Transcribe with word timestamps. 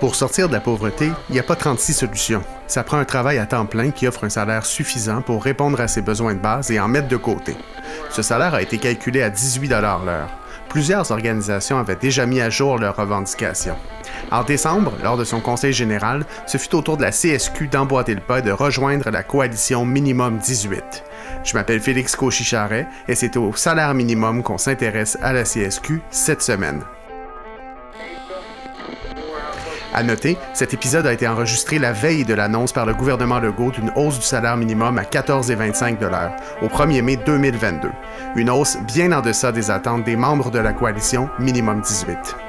Pour 0.00 0.14
sortir 0.14 0.48
de 0.48 0.52
la 0.52 0.60
pauvreté, 0.60 1.10
il 1.28 1.32
n'y 1.32 1.40
a 1.40 1.42
pas 1.42 1.56
36 1.56 1.92
solutions. 1.92 2.42
Ça 2.66 2.84
prend 2.84 2.98
un 2.98 3.04
travail 3.04 3.38
à 3.38 3.46
temps 3.46 3.66
plein 3.66 3.90
qui 3.90 4.06
offre 4.06 4.24
un 4.24 4.28
salaire 4.28 4.64
suffisant 4.64 5.22
pour 5.22 5.42
répondre 5.42 5.80
à 5.80 5.88
ses 5.88 6.02
besoins 6.02 6.34
de 6.34 6.38
base 6.38 6.70
et 6.70 6.78
en 6.78 6.86
mettre 6.86 7.08
de 7.08 7.16
côté. 7.16 7.56
Ce 8.10 8.22
salaire 8.22 8.54
a 8.54 8.62
été 8.62 8.78
calculé 8.78 9.22
à 9.22 9.30
18 9.30 9.68
l'heure. 9.68 10.28
Plusieurs 10.68 11.10
organisations 11.10 11.78
avaient 11.78 11.96
déjà 11.96 12.26
mis 12.26 12.40
à 12.40 12.50
jour 12.50 12.78
leurs 12.78 12.96
revendications. 12.96 13.76
En 14.30 14.44
décembre, 14.44 14.92
lors 15.02 15.16
de 15.16 15.24
son 15.24 15.40
conseil 15.40 15.72
général, 15.72 16.26
ce 16.46 16.58
fut 16.58 16.74
au 16.74 16.82
tour 16.82 16.98
de 16.98 17.02
la 17.02 17.10
CSQ 17.10 17.68
d'emboîter 17.68 18.14
le 18.14 18.20
pas 18.20 18.40
et 18.40 18.42
de 18.42 18.52
rejoindre 18.52 19.10
la 19.10 19.22
coalition 19.22 19.84
Minimum 19.86 20.38
18. 20.38 21.07
Je 21.44 21.54
m'appelle 21.54 21.80
Félix 21.80 22.16
Cauchy-Charret 22.16 22.86
et 23.08 23.14
c'est 23.14 23.36
au 23.36 23.54
salaire 23.54 23.94
minimum 23.94 24.42
qu'on 24.42 24.58
s'intéresse 24.58 25.18
à 25.22 25.32
la 25.32 25.44
CSQ 25.44 26.00
cette 26.10 26.42
semaine. 26.42 26.82
À 29.94 30.02
noter, 30.02 30.36
cet 30.52 30.74
épisode 30.74 31.06
a 31.06 31.12
été 31.12 31.26
enregistré 31.26 31.78
la 31.78 31.92
veille 31.92 32.24
de 32.24 32.34
l'annonce 32.34 32.72
par 32.72 32.86
le 32.86 32.94
gouvernement 32.94 33.40
Legault 33.40 33.70
d'une 33.70 33.90
hausse 33.96 34.18
du 34.18 34.24
salaire 34.24 34.56
minimum 34.56 34.98
à 34.98 35.02
14,25 35.02 35.96
au 36.62 36.66
1er 36.66 37.02
mai 37.02 37.16
2022. 37.16 37.90
Une 38.36 38.50
hausse 38.50 38.78
bien 38.86 39.10
en 39.12 39.22
deçà 39.22 39.50
des 39.50 39.70
attentes 39.70 40.04
des 40.04 40.16
membres 40.16 40.50
de 40.50 40.58
la 40.58 40.72
coalition 40.72 41.28
Minimum 41.38 41.80
18. 41.80 42.47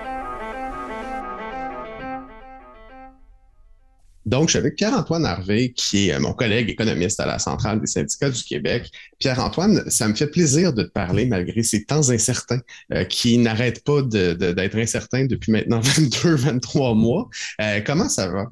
Donc, 4.29 4.43
je 4.43 4.51
suis 4.51 4.59
avec 4.59 4.75
Pierre-Antoine 4.75 5.25
Harvey, 5.25 5.73
qui 5.75 6.09
est 6.09 6.13
euh, 6.13 6.19
mon 6.19 6.33
collègue 6.33 6.69
économiste 6.69 7.19
à 7.19 7.25
la 7.25 7.39
Centrale 7.39 7.81
des 7.81 7.87
syndicats 7.87 8.29
du 8.29 8.43
Québec. 8.43 8.91
Pierre-Antoine, 9.17 9.89
ça 9.89 10.07
me 10.07 10.13
fait 10.13 10.27
plaisir 10.27 10.71
de 10.71 10.83
te 10.83 10.91
parler 10.91 11.25
malgré 11.25 11.63
ces 11.63 11.83
temps 11.83 12.11
incertains 12.11 12.59
euh, 12.93 13.05
qui 13.05 13.39
n'arrêtent 13.39 13.83
pas 13.83 14.03
d'être 14.03 14.77
incertains 14.77 15.25
depuis 15.25 15.51
maintenant 15.51 15.79
22, 15.83 16.35
23 16.35 16.93
mois. 16.93 17.27
Euh, 17.59 17.81
comment 17.83 18.07
ça 18.07 18.29
va? 18.29 18.45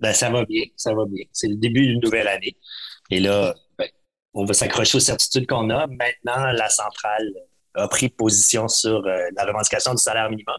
Ben, 0.00 0.14
ça 0.14 0.30
va 0.30 0.46
bien, 0.46 0.62
ça 0.74 0.94
va 0.94 1.04
bien. 1.04 1.26
C'est 1.32 1.48
le 1.48 1.56
début 1.56 1.86
d'une 1.86 2.00
nouvelle 2.00 2.28
année. 2.28 2.56
Et 3.10 3.20
là, 3.20 3.54
ben, 3.78 3.88
on 4.32 4.46
va 4.46 4.54
s'accrocher 4.54 4.96
aux 4.96 5.00
certitudes 5.00 5.46
qu'on 5.46 5.68
a. 5.68 5.86
Maintenant, 5.86 6.50
la 6.50 6.70
centrale 6.70 7.30
a 7.74 7.88
pris 7.88 8.08
position 8.08 8.68
sur 8.68 9.02
la 9.02 9.44
revendication 9.44 9.92
du 9.92 10.02
salaire 10.02 10.30
minimum. 10.30 10.56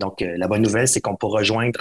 Donc, 0.00 0.20
la 0.20 0.48
bonne 0.48 0.62
nouvelle, 0.62 0.88
c'est 0.88 1.00
qu'on 1.00 1.16
pourra 1.16 1.40
rejoindre 1.40 1.80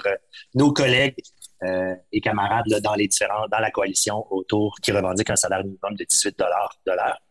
nos 0.53 0.71
collègues 0.73 1.15
euh, 1.63 1.95
et 2.11 2.21
camarades 2.21 2.65
dans 2.83 2.93
les 2.93 3.07
différents, 3.07 3.47
dans 3.49 3.59
la 3.59 3.71
coalition 3.71 4.25
autour 4.31 4.77
qui 4.81 4.91
revendique 4.91 5.29
un 5.29 5.35
salaire 5.35 5.63
minimum 5.63 5.95
de 5.95 6.03
18 6.03 6.37
dollars 6.37 6.75
de 6.85 6.91
l'heure. 6.91 7.21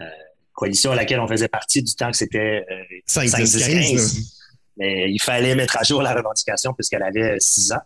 Euh, 0.00 0.06
coalition 0.52 0.92
à 0.92 0.96
laquelle 0.96 1.20
on 1.20 1.28
faisait 1.28 1.48
partie 1.48 1.82
du 1.82 1.94
temps 1.94 2.10
que 2.10 2.16
c'était 2.16 2.64
5, 3.06 3.24
10, 3.24 3.68
15. 3.68 4.34
Mais 4.78 5.10
il 5.10 5.20
fallait 5.20 5.54
mettre 5.54 5.76
à 5.76 5.82
jour 5.82 6.02
la 6.02 6.14
revendication 6.14 6.72
puisqu'elle 6.72 7.02
avait 7.02 7.36
6 7.38 7.72
ans. 7.72 7.82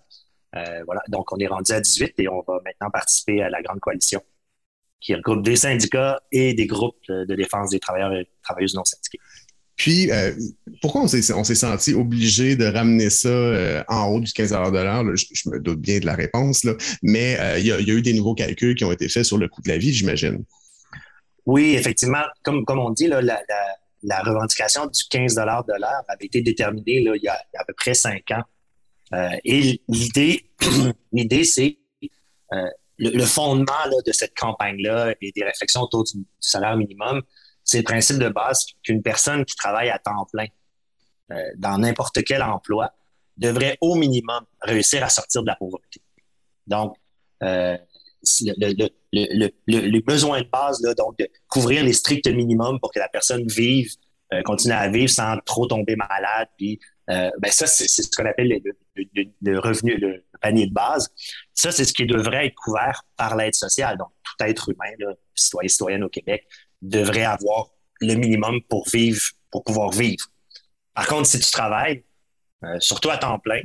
Euh, 0.55 0.83
voilà, 0.85 1.03
donc 1.09 1.33
on 1.33 1.39
est 1.39 1.47
rendu 1.47 1.73
à 1.73 1.81
18 1.81 2.15
et 2.19 2.29
on 2.29 2.43
va 2.47 2.61
maintenant 2.65 2.91
participer 2.91 3.43
à 3.43 3.51
la 3.51 3.63
grande 3.63 3.81
coalition 3.81 4.23
qui 5.01 5.15
regroupe 5.15 5.43
des 5.43 5.57
syndicats 5.57 6.21
et 6.31 6.55
des 6.55 6.67
groupes 6.67 7.09
de 7.09 7.35
défense 7.35 7.71
des 7.71 7.81
travailleurs 7.81 8.13
et 8.13 8.29
travailleuses 8.43 8.75
non 8.75 8.85
syndiqués. 8.85 9.19
Puis, 9.83 10.13
euh, 10.13 10.33
pourquoi 10.81 11.03
on 11.03 11.09
s'est 11.09 11.23
senti 11.23 11.93
obligé 11.93 12.55
de 12.55 12.67
ramener 12.67 13.11
ça 13.11 13.29
euh, 13.29 13.83
en 13.89 14.05
haut 14.07 14.21
du 14.21 14.33
15 14.33 14.51
de 14.51 14.79
l'heure? 14.79 15.05
Je, 15.17 15.51
me 15.51 15.59
doute 15.59 15.81
bien 15.81 15.99
de 15.99 16.07
la 16.07 16.15
réponse, 16.15 16.63
là, 16.63 16.75
mais 17.03 17.37
euh, 17.41 17.59
il 17.59 17.67
y, 17.67 17.73
a 17.73 17.81
eu 17.81 18.01
des 18.01 18.13
nouveaux 18.13 18.37
calculs 18.37 18.77
qui 18.77 18.85
ont 18.85 18.93
été 18.93 19.09
faits 19.09 19.25
sur 19.25 19.39
le 19.39 19.49
coût 19.49 19.61
de 19.61 19.69
la 19.69 19.79
vie, 19.79 19.93
j'imagine. 19.93 20.45
Oui, 21.47 21.75
effectivement. 21.75 22.23
Comme, 22.45 22.65
comme 22.65 22.79
on 22.79 22.91
dit, 22.91 23.09
là, 23.09 23.21
la, 23.23 24.21
revendication 24.21 24.87
du 24.87 25.03
15 25.11 25.35
de 25.35 25.41
l'heure 25.41 26.05
avait 26.07 26.27
été 26.27 26.43
déterminée 26.43 27.03
là, 27.03 27.17
il, 27.17 27.23
y 27.25 27.27
a, 27.27 27.35
à 27.59 27.65
peu 27.65 27.75
près 27.77 27.95
cinq 27.95 28.31
ans. 28.31 28.45
et 29.45 29.81
l'idée, 29.89 30.45
c'est 31.45 31.77
le, 32.99 33.25
fondement 33.25 33.89
de 34.07 34.13
cette 34.13 34.37
campagne-là 34.37 35.17
et 35.21 35.33
des 35.33 35.43
réflexions 35.43 35.81
autour 35.81 36.05
du 36.05 36.25
salaire 36.39 36.77
minimum, 36.77 37.23
c'est 37.73 37.79
le 37.79 37.85
principe 37.85 38.19
de 38.19 38.29
base 38.29 38.67
qu'une 38.83 39.03
personne 39.03 39.47
qui 39.47 39.57
travaille 39.57 39.89
à 39.89 39.99
temps 39.99 40.27
plein 40.31 40.47
euh, 41.31 41.37
dans 41.57 41.79
n'importe 41.79 42.23
quel 42.23 42.43
emploi 42.43 42.93
devrait 43.39 43.79
au 43.81 43.95
minimum 43.95 44.45
réussir 44.61 45.03
à 45.03 45.09
sortir 45.09 45.41
de 45.43 45.47
la 45.47 45.57
pauvreté. 45.57 46.03
Donc, 46.67 46.95
euh, 47.43 47.79
le, 48.39 50.01
besoin 50.01 50.43
de 50.43 50.49
base, 50.49 50.83
donc 50.83 51.19
de 51.19 51.27
couvrir 51.49 51.83
les 51.83 51.95
stricts 51.95 52.29
minimums 52.29 52.79
pour 52.79 52.93
que 52.93 52.99
la 52.99 53.09
personne 53.09 53.47
vive, 53.47 53.91
euh, 54.35 54.43
continue 54.43 54.75
à 54.75 54.89
vivre 54.91 55.11
sans 55.11 55.39
trop 55.39 55.67
tomber 55.67 55.97
malade, 55.97 56.49
puis 56.59 56.79
ben 57.09 57.51
ça, 57.51 57.67
c'est 57.67 57.89
ce 57.89 58.09
qu'on 58.17 58.25
appelle 58.25 58.63
le, 58.97 59.59
revenu, 59.59 59.97
le 59.97 60.25
panier 60.41 60.67
de 60.67 60.73
base. 60.73 61.11
Ça, 61.53 61.71
c'est 61.71 61.85
ce 61.85 61.93
qui 61.93 62.07
devrait 62.07 62.47
être 62.47 62.55
couvert 62.55 63.03
par 63.17 63.37
l'aide 63.37 63.55
sociale. 63.55 63.99
Donc, 63.99 64.09
tout 64.23 64.45
être 64.45 64.71
humain, 64.71 64.95
là, 64.99 65.13
citoyen, 65.35 65.69
citoyenne 65.69 66.05
au 66.05 66.09
Québec, 66.09 66.47
devrait 66.83 67.25
avoir 67.25 67.71
le 68.01 68.15
minimum 68.15 68.61
pour 68.69 68.89
vivre, 68.89 69.23
pour 69.51 69.65
pouvoir 69.65 69.91
vivre. 69.91 70.27
Par 70.95 71.07
contre, 71.07 71.27
si 71.27 71.39
tu 71.39 71.51
travailles, 71.51 72.05
euh, 72.65 72.79
surtout 72.81 73.11
à 73.11 73.17
temps 73.17 73.39
plein, 73.39 73.61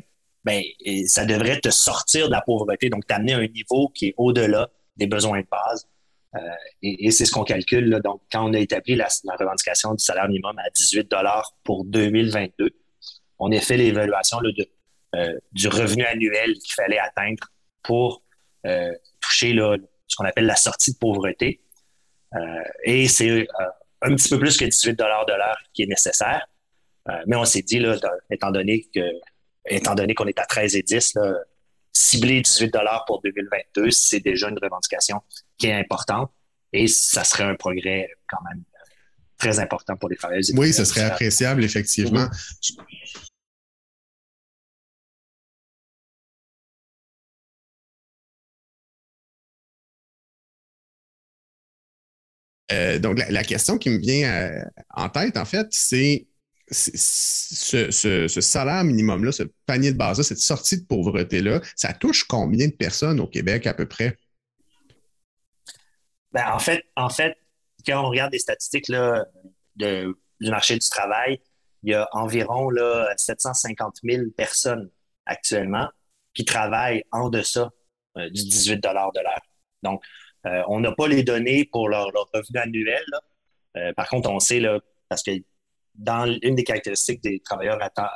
ben, 0.45 0.63
ça 1.07 1.25
devrait 1.25 1.59
te 1.59 1.69
sortir 1.69 2.27
de 2.27 2.31
la 2.31 2.41
pauvreté, 2.41 2.89
donc 2.89 3.05
t'amener 3.05 3.33
à 3.33 3.39
un 3.39 3.47
niveau 3.47 3.89
qui 3.89 4.07
est 4.07 4.13
au-delà 4.17 4.69
des 4.95 5.07
besoins 5.07 5.41
de 5.41 5.47
base. 5.51 5.87
Euh, 6.35 6.39
et, 6.81 7.11
c'est 7.11 7.25
ce 7.25 7.31
qu'on 7.31 7.43
calcule. 7.43 7.89
Là. 7.89 7.99
Donc, 7.99 8.21
quand 8.31 8.49
on 8.49 8.53
a 8.53 8.59
établi 8.59 8.95
la, 8.95 9.07
revendication 9.39 9.93
du 9.93 10.03
salaire 10.03 10.27
minimum 10.27 10.57
à 10.59 10.69
18 10.69 11.13
pour 11.63 11.83
2022, 11.85 12.69
on 13.39 13.51
a 13.51 13.59
fait 13.59 13.77
l'évaluation 13.77 14.39
euh, 15.15 15.33
du 15.51 15.67
revenu 15.67 16.05
annuel 16.05 16.53
qu'il 16.53 16.73
fallait 16.73 16.99
atteindre 16.99 17.47
pour 17.83 18.21
toucher 19.21 19.53
là, 19.53 19.77
ce 20.07 20.17
qu'on 20.17 20.25
appelle 20.25 20.45
la 20.45 20.57
sortie 20.57 20.91
de 20.91 20.97
pauvreté. 20.97 21.61
Euh, 22.35 22.39
et 22.83 23.07
c'est 23.07 23.29
euh, 23.29 23.45
un 24.01 24.15
petit 24.15 24.29
peu 24.29 24.39
plus 24.39 24.57
que 24.57 24.65
18 24.65 24.93
de 24.93 25.03
l'heure 25.03 25.57
qui 25.73 25.83
est 25.83 25.87
nécessaire. 25.87 26.47
Euh, 27.09 27.13
mais 27.25 27.35
on 27.35 27.45
s'est 27.45 27.61
dit, 27.61 27.79
là, 27.79 27.97
étant 28.29 28.51
donné 28.51 28.87
que 28.93 29.01
étant 29.69 29.95
donné 29.95 30.13
qu'on 30.13 30.27
est 30.27 30.39
à 30.39 30.45
13 30.45 30.75
et 30.75 30.81
10, 30.81 31.17
cibler 31.91 32.41
18 32.41 32.73
pour 33.05 33.21
2022, 33.21 33.91
c'est 33.91 34.21
déjà 34.21 34.49
une 34.49 34.59
revendication 34.61 35.21
qui 35.57 35.67
est 35.67 35.73
importante 35.73 36.31
et 36.71 36.87
ça 36.87 37.23
serait 37.23 37.43
un 37.43 37.55
progrès 37.55 38.09
quand 38.29 38.37
même 38.49 38.63
très 39.37 39.59
important 39.59 39.97
pour 39.97 40.09
les 40.09 40.15
travailleurs. 40.15 40.43
Oui, 40.55 40.73
ce 40.73 40.85
serait 40.85 41.03
appréciable, 41.03 41.63
effectivement. 41.63 42.25
Mm-hmm. 42.25 43.26
Euh, 52.71 52.99
donc, 52.99 53.17
la, 53.17 53.43
question 53.43 53.77
qui 53.77 53.89
me 53.89 53.97
vient 53.97 54.29
euh, 54.29 54.63
en 54.93 55.09
tête, 55.09 55.37
en 55.37 55.45
fait, 55.45 55.67
c'est 55.71 56.27
ce, 56.69 58.27
salaire 58.41 58.83
minimum-là, 58.83 59.31
ce 59.31 59.43
panier 59.65 59.93
de 59.93 59.97
base-là, 59.97 60.23
cette 60.23 60.39
sortie 60.39 60.81
de 60.81 60.85
pauvreté-là, 60.85 61.61
ça 61.75 61.93
touche 61.93 62.25
combien 62.25 62.67
de 62.67 62.73
personnes 62.73 63.19
au 63.21 63.27
Québec 63.27 63.67
à 63.67 63.73
peu 63.73 63.87
près? 63.87 64.17
Ben, 66.33 66.51
en, 66.51 66.59
fait, 66.59 66.83
en 66.97 67.09
fait, 67.09 67.37
quand 67.85 68.03
on 68.03 68.09
regarde 68.09 68.33
les 68.33 68.39
statistiques 68.39 68.89
là, 68.89 69.25
du 69.75 70.13
marché 70.41 70.77
du 70.77 70.89
travail, 70.89 71.39
il 71.83 71.91
y 71.91 71.93
a 71.93 72.07
environ 72.11 72.69
là, 72.69 73.13
750 73.15 73.99
000 74.03 74.23
personnes 74.35 74.89
actuellement 75.25 75.87
qui 76.33 76.43
travaillent 76.43 77.03
en 77.11 77.29
deçà 77.29 77.71
euh, 78.17 78.29
du 78.29 78.43
18 78.43 78.77
de 78.77 78.89
l'heure. 78.89 79.11
Donc, 79.83 80.03
euh, 80.45 80.63
on 80.67 80.79
n'a 80.79 80.91
pas 80.91 81.07
les 81.07 81.23
données 81.23 81.65
pour 81.65 81.89
leur, 81.89 82.07
revenu 82.33 82.59
annuel. 82.59 83.05
Euh, 83.75 83.93
par 83.93 84.07
contre, 84.07 84.29
on 84.29 84.39
sait, 84.39 84.61
parce 85.09 85.23
que 85.23 85.31
dans 85.95 86.31
une 86.41 86.55
des 86.55 86.63
caractéristiques 86.63 87.21
des 87.23 87.39
travailleurs 87.39 87.81
à 87.81 87.89
temps, 87.89 88.09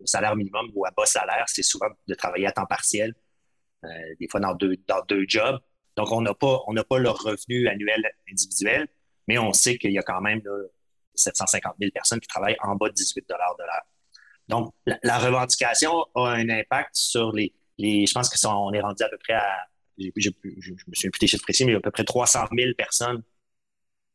au 0.00 0.06
salaire 0.06 0.34
minimum 0.36 0.70
ou 0.74 0.84
à 0.84 0.90
bas 0.90 1.06
salaire, 1.06 1.44
c'est 1.46 1.62
souvent 1.62 1.88
de 2.06 2.14
travailler 2.14 2.46
à 2.46 2.52
temps 2.52 2.66
partiel, 2.66 3.14
euh, 3.84 3.88
des 4.20 4.28
fois 4.28 4.40
dans 4.40 4.54
deux, 4.54 4.76
dans 4.86 5.02
deux 5.08 5.24
jobs. 5.26 5.58
Donc, 5.96 6.12
on 6.12 6.20
n'a 6.20 6.34
pas, 6.34 6.60
on 6.66 6.74
pas 6.74 6.98
leur 6.98 7.18
revenu 7.18 7.68
annuel 7.68 8.08
individuel, 8.30 8.86
mais 9.26 9.38
on 9.38 9.52
sait 9.52 9.78
qu'il 9.78 9.92
y 9.92 9.98
a 9.98 10.02
quand 10.02 10.20
même 10.20 10.42
750 11.14 11.74
000 11.80 11.90
personnes 11.92 12.20
qui 12.20 12.28
travaillent 12.28 12.56
en 12.60 12.76
bas 12.76 12.88
de 12.88 12.94
18 12.94 13.28
de 13.28 13.34
l'heure. 13.34 13.56
Donc, 14.48 14.72
la, 14.86 15.18
revendication 15.18 16.06
a 16.14 16.30
un 16.30 16.48
impact 16.48 16.90
sur 16.92 17.32
les, 17.32 17.52
les 17.76 18.06
je 18.06 18.12
pense 18.14 18.30
qu'on 18.30 18.72
est 18.72 18.80
rendu 18.80 19.02
à 19.02 19.08
peu 19.08 19.18
près 19.18 19.34
à 19.34 19.58
je, 20.16 20.30
me 20.30 20.94
souviens 20.94 21.10
plus 21.10 21.18
des 21.20 21.26
chiffres 21.26 21.42
précis, 21.42 21.64
mais 21.64 21.72
il 21.72 21.74
y 21.74 21.76
a 21.76 21.78
à 21.78 21.82
peu 21.82 21.90
près 21.90 22.04
300 22.04 22.46
000 22.56 22.72
personnes 22.76 23.22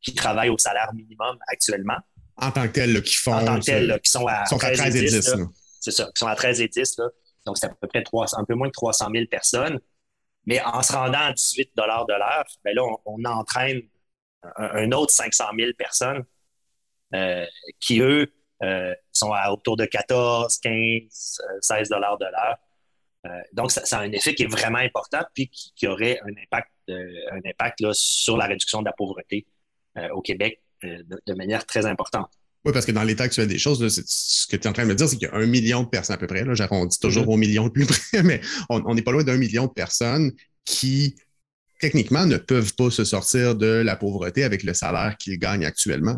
qui 0.02 0.14
travaillent 0.14 0.50
au 0.50 0.58
salaire 0.58 0.94
minimum 0.94 1.38
actuellement. 1.48 1.98
En 2.38 2.52
tant 2.52 2.68
que 2.68 2.74
telles, 2.74 3.02
qui 3.04 3.16
font. 3.16 3.34
En 3.34 3.46
tant 3.46 3.60
que 3.60 3.66
telles, 3.66 4.00
qui 4.04 4.12
sont 4.12 4.28
à, 4.28 4.44
13, 4.44 4.96
et 4.96 5.02
10. 5.02 5.36
c'est 5.80 5.92
ça, 5.92 6.06
qui 6.06 6.20
sont 6.20 6.28
à 6.28 6.36
13 6.36 6.62
et 6.62 6.68
10. 6.68 6.98
Donc, 7.46 7.58
c'est 7.58 7.68
à 7.68 7.70
peu 7.70 7.88
près 7.88 8.04
300, 8.04 8.38
un 8.40 8.46
peu 8.46 8.56
moins 8.56 8.68
de 8.68 8.74
300 8.74 9.10
000 9.14 9.26
personnes. 9.28 9.80
Mais 10.46 10.62
en 10.62 10.82
se 10.82 10.92
rendant 10.92 11.20
à 11.20 11.34
18 11.34 11.72
de 11.76 11.84
l'heure, 11.84 12.06
ben 12.06 12.76
là, 12.76 12.84
on, 13.06 13.24
entraîne 13.24 13.82
un, 14.58 14.92
autre 14.92 15.14
500 15.14 15.46
000 15.58 15.72
personnes 15.78 16.26
qui, 17.80 18.02
eux, 18.02 18.34
sont 19.14 19.32
à 19.32 19.52
autour 19.52 19.78
de 19.78 19.86
14, 19.86 20.58
15, 20.58 21.42
16 21.62 21.90
dollars 21.90 22.18
de 22.18 22.26
l'heure. 22.26 22.58
Donc, 23.54 23.72
ça, 23.72 23.98
a 23.98 24.02
un 24.02 24.12
effet 24.12 24.36
qui 24.36 24.44
est 24.44 24.52
vraiment 24.52 24.80
important, 24.80 25.22
puis 25.34 25.50
qui, 25.50 25.88
aurait 25.88 26.20
un 26.26 26.32
impact, 26.42 26.70
un 26.90 27.50
impact 27.50 27.80
sur 27.94 28.38
la 28.38 28.46
réduction 28.46 28.82
de 28.82 28.86
la 28.86 28.94
pauvreté 28.94 29.46
au 30.12 30.22
Québec 30.22 30.62
de, 30.82 31.34
manière 31.34 31.66
très 31.66 31.86
importante. 31.86 32.30
Oui, 32.66 32.72
parce 32.72 32.86
que 32.86 32.92
dans 32.92 33.04
l'état 33.04 33.26
actuel 33.26 33.48
des 33.48 33.60
choses, 33.60 33.88
ce 33.88 34.48
que 34.48 34.56
tu 34.56 34.64
es 34.64 34.68
en 34.68 34.74
train 34.74 34.84
de 34.84 34.90
me 34.90 34.96
dire, 34.96 35.08
c'est 35.08 35.18
qu'il 35.18 35.28
y 35.28 35.32
a 35.32 35.36
un 35.36 35.46
million 35.46 35.84
de 35.84 35.90
personnes 35.90 36.16
à 36.16 36.18
peu 36.18 36.28
près. 36.28 36.44
J'arrondis 36.54 37.00
toujours 37.00 37.26
mm-hmm. 37.26 37.34
au 37.34 37.38
million 37.38 37.66
le 37.66 37.72
plus 37.72 37.86
près, 37.86 38.24
mais 38.24 38.42
on 38.70 38.94
n'est 38.94 39.02
pas 39.02 39.12
loin 39.12 39.24
d'un 39.24 39.38
million 39.38 39.68
de 39.68 39.72
personnes 39.72 40.32
qui, 40.66 41.16
techniquement, 41.80 42.26
ne 42.26 42.38
peuvent 42.38 42.74
pas 42.76 42.90
se 42.90 43.04
sortir 43.04 43.56
de 43.56 43.68
la 43.68 43.96
pauvreté 43.96 44.44
avec 44.44 44.64
le 44.64 44.74
salaire 44.74 45.18
qu'ils 45.18 45.38
gagnent 45.38 45.66
actuellement. 45.66 46.18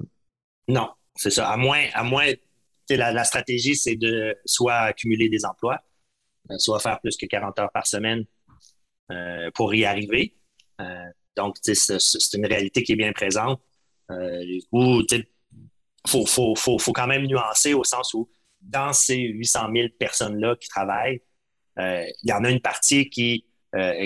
Non, 0.68 0.90
c'est 1.16 1.31
ça. 1.31 1.50
À 1.50 1.57
moins, 1.57 1.86
à 1.94 2.04
moins 2.04 2.31
la, 2.90 3.12
la 3.12 3.24
stratégie, 3.24 3.75
c'est 3.75 3.96
de 3.96 4.36
soit 4.46 4.75
accumuler 4.75 5.30
des 5.30 5.46
emplois, 5.46 5.75
euh, 5.75 5.80
soit 6.57 6.80
faire 6.80 7.00
plus 7.00 7.18
que 7.18 7.25
40 7.25 7.59
heures 7.59 7.71
par 7.71 7.88
semaine 7.88 8.25
euh, 9.12 9.50
pour 9.53 9.74
y 9.74 9.86
arriver. 9.86 10.36
Euh, 10.81 11.06
donc, 11.36 11.57
c'est 11.62 12.33
une 12.33 12.45
réalité 12.45 12.83
qui 12.83 12.94
est 12.94 12.97
bien 12.97 13.13
présente. 13.13 13.62
Euh, 14.12 14.44
ou, 14.71 15.01
faut, 16.07 16.25
faut, 16.25 16.56
faut, 16.56 16.77
faut, 16.77 16.94
quand 16.94 17.07
même 17.07 17.25
nuancer 17.25 17.74
au 17.74 17.83
sens 17.83 18.13
où 18.13 18.30
dans 18.62 18.94
ces 18.94 19.18
800 19.18 19.68
000 19.74 19.88
personnes-là 20.00 20.56
qui 20.56 20.69
travaillent, 20.69 21.21
il 21.77 22.13
y 22.24 22.31
en 22.31 22.44
a 22.44 22.50
une 22.50 22.62
partie 22.62 23.09
qui, 23.09 23.45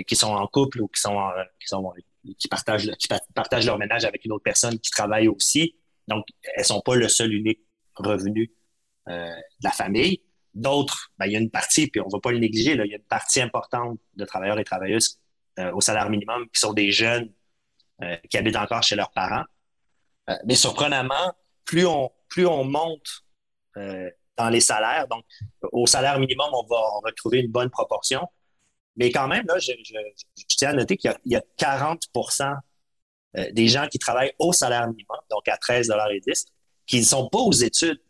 qui 0.08 0.16
sont 0.16 0.32
en 0.32 0.48
couple 0.48 0.82
ou 0.82 0.88
qui 0.88 1.00
sont, 1.00 1.18
qui, 1.60 1.68
sont 1.68 1.94
qui, 2.38 2.48
partagent, 2.48 2.90
qui 2.98 3.08
partagent 3.36 3.66
leur 3.66 3.78
ménage 3.78 4.06
avec 4.06 4.26
une 4.26 4.32
autre 4.32 4.44
personne 4.44 4.80
qui 4.80 4.90
travaille 4.90 5.28
aussi. 5.28 5.76
Donc, 6.08 6.26
elles 6.56 6.66
sont 6.66 6.82
pas 6.82 6.96
le 6.96 7.08
seul 7.08 7.32
unique 7.32 7.60
revenu 7.96 8.52
euh, 9.08 9.36
de 9.36 9.64
la 9.64 9.72
famille. 9.72 10.22
D'autres, 10.60 11.12
ben, 11.18 11.26
il 11.26 11.32
y 11.32 11.36
a 11.36 11.40
une 11.40 11.50
partie, 11.50 11.88
puis 11.88 12.02
on 12.02 12.08
ne 12.08 12.12
va 12.12 12.20
pas 12.20 12.32
le 12.32 12.40
négliger, 12.40 12.74
il 12.74 12.78
y 12.78 12.94
a 12.94 12.98
une 12.98 13.04
partie 13.04 13.42
importante 13.42 14.00
de 14.16 14.26
travailleurs 14.26 14.60
et 14.60 14.64
travailleuses 14.64 15.20
euh, 15.60 15.72
au 15.74 15.82
salaire 15.82 16.10
minimum 16.10 16.48
qui 16.54 16.60
sont 16.60 16.74
des 16.74 16.92
jeunes 16.92 17.32
euh, 18.02 18.16
qui 18.30 18.38
habitent 18.38 18.58
encore 18.58 18.84
chez 18.84 18.96
leurs 18.96 19.12
parents. 19.12 19.44
mais 20.46 20.56
surprenamment, 20.56 21.34
plus 21.66 21.86
on, 21.86 22.64
monte 22.64 23.24
euh, 23.78 24.10
dans 24.38 24.50
les 24.50 24.60
salaires, 24.60 25.08
donc 25.08 25.26
au 25.72 25.86
salaire 25.86 26.20
minimum, 26.20 26.48
on 26.54 26.66
va, 26.66 26.82
retrouver 27.04 27.40
une 27.40 27.52
bonne 27.52 27.70
proportion. 27.70 28.28
Mais 28.96 29.12
quand 29.12 29.28
même, 29.28 29.46
là, 29.48 29.60
je, 29.60 29.72
tiens 30.48 30.70
à 30.70 30.74
noter 30.74 30.98
qu'il 30.98 31.14
y, 31.26 31.36
a 31.36 31.44
40% 31.58 32.56
euh, 33.38 33.52
des 33.52 33.68
gens 33.68 33.88
qui 33.88 34.00
travaillent 34.00 34.34
au 34.40 34.54
salaire 34.54 34.88
minimum, 34.88 35.20
donc 35.30 35.48
à 35.48 35.56
13,10 35.56 36.46
qui 36.88 37.00
ne 37.00 37.06
sont 37.06 37.30
pas 37.30 37.40
aux 37.40 37.52
études. 37.52 38.02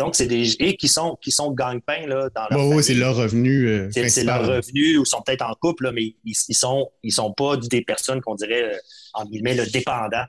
Donc, 0.00 0.16
c'est 0.16 0.26
des 0.26 0.54
et 0.62 0.76
qui 0.76 0.88
sont 0.88 1.18
qui 1.20 1.30
sont 1.30 1.52
gagne-pain 1.52 2.06
là 2.06 2.30
dans 2.34 2.46
leur 2.50 2.68
Oui, 2.68 2.82
c'est 2.82 2.94
leur 2.94 3.14
revenu. 3.14 3.68
Euh, 3.68 3.90
c'est 3.92 4.24
leur 4.24 4.46
revenu 4.46 4.96
ou 4.96 5.04
sont 5.04 5.20
peut-être 5.20 5.42
en 5.42 5.54
couple, 5.54 5.92
mais 5.92 6.16
ils, 6.24 6.34
ils 6.48 6.54
sont 6.54 6.90
ils 7.02 7.12
sont 7.12 7.32
pas 7.32 7.58
des 7.58 7.82
personnes 7.82 8.22
qu'on 8.22 8.34
dirait 8.34 8.80
en 9.12 9.26
guillemets 9.26 9.54
le 9.54 9.66
dépendant 9.66 10.24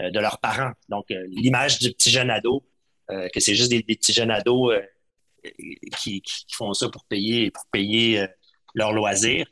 euh, 0.00 0.10
de 0.10 0.20
leurs 0.20 0.38
parents. 0.38 0.72
Donc, 0.88 1.10
euh, 1.10 1.26
l'image 1.28 1.80
du 1.80 1.90
petit 1.92 2.10
jeune 2.10 2.30
ado, 2.30 2.64
euh, 3.10 3.28
que 3.34 3.40
c'est 3.40 3.56
juste 3.56 3.70
des, 3.70 3.82
petits 3.82 4.12
jeunes 4.12 4.30
ados 4.30 4.76
qui, 6.00 6.22
font 6.52 6.72
ça 6.72 6.88
pour 6.88 7.04
payer, 7.04 7.50
pour 7.50 7.66
payer 7.72 8.26
leurs 8.74 8.92
loisirs, 8.92 9.46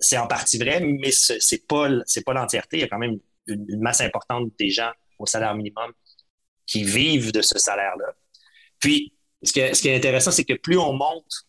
c'est 0.00 0.16
en 0.16 0.26
partie 0.26 0.58
vrai, 0.58 0.80
mais 0.80 1.10
c'est 1.10 1.66
pas 1.66 1.88
c'est 2.06 2.24
pas 2.24 2.32
l'entièreté. 2.32 2.78
Il 2.78 2.80
y 2.80 2.84
a 2.84 2.88
quand 2.88 2.98
même 2.98 3.18
une, 3.46 3.80
masse 3.80 4.00
importante 4.00 4.50
des 4.58 4.70
gens 4.70 4.92
au 5.18 5.26
salaire 5.26 5.54
minimum 5.54 5.92
qui 6.66 6.84
vivent 6.84 7.32
de 7.32 7.42
ce 7.42 7.58
salaire-là. 7.58 8.14
Puis, 8.84 9.14
ce, 9.42 9.50
qui 9.50 9.88
est 9.88 9.96
intéressant, 9.96 10.30
c'est 10.30 10.44
que 10.44 10.52
plus 10.52 10.76
on 10.76 10.92
monte, 10.92 11.46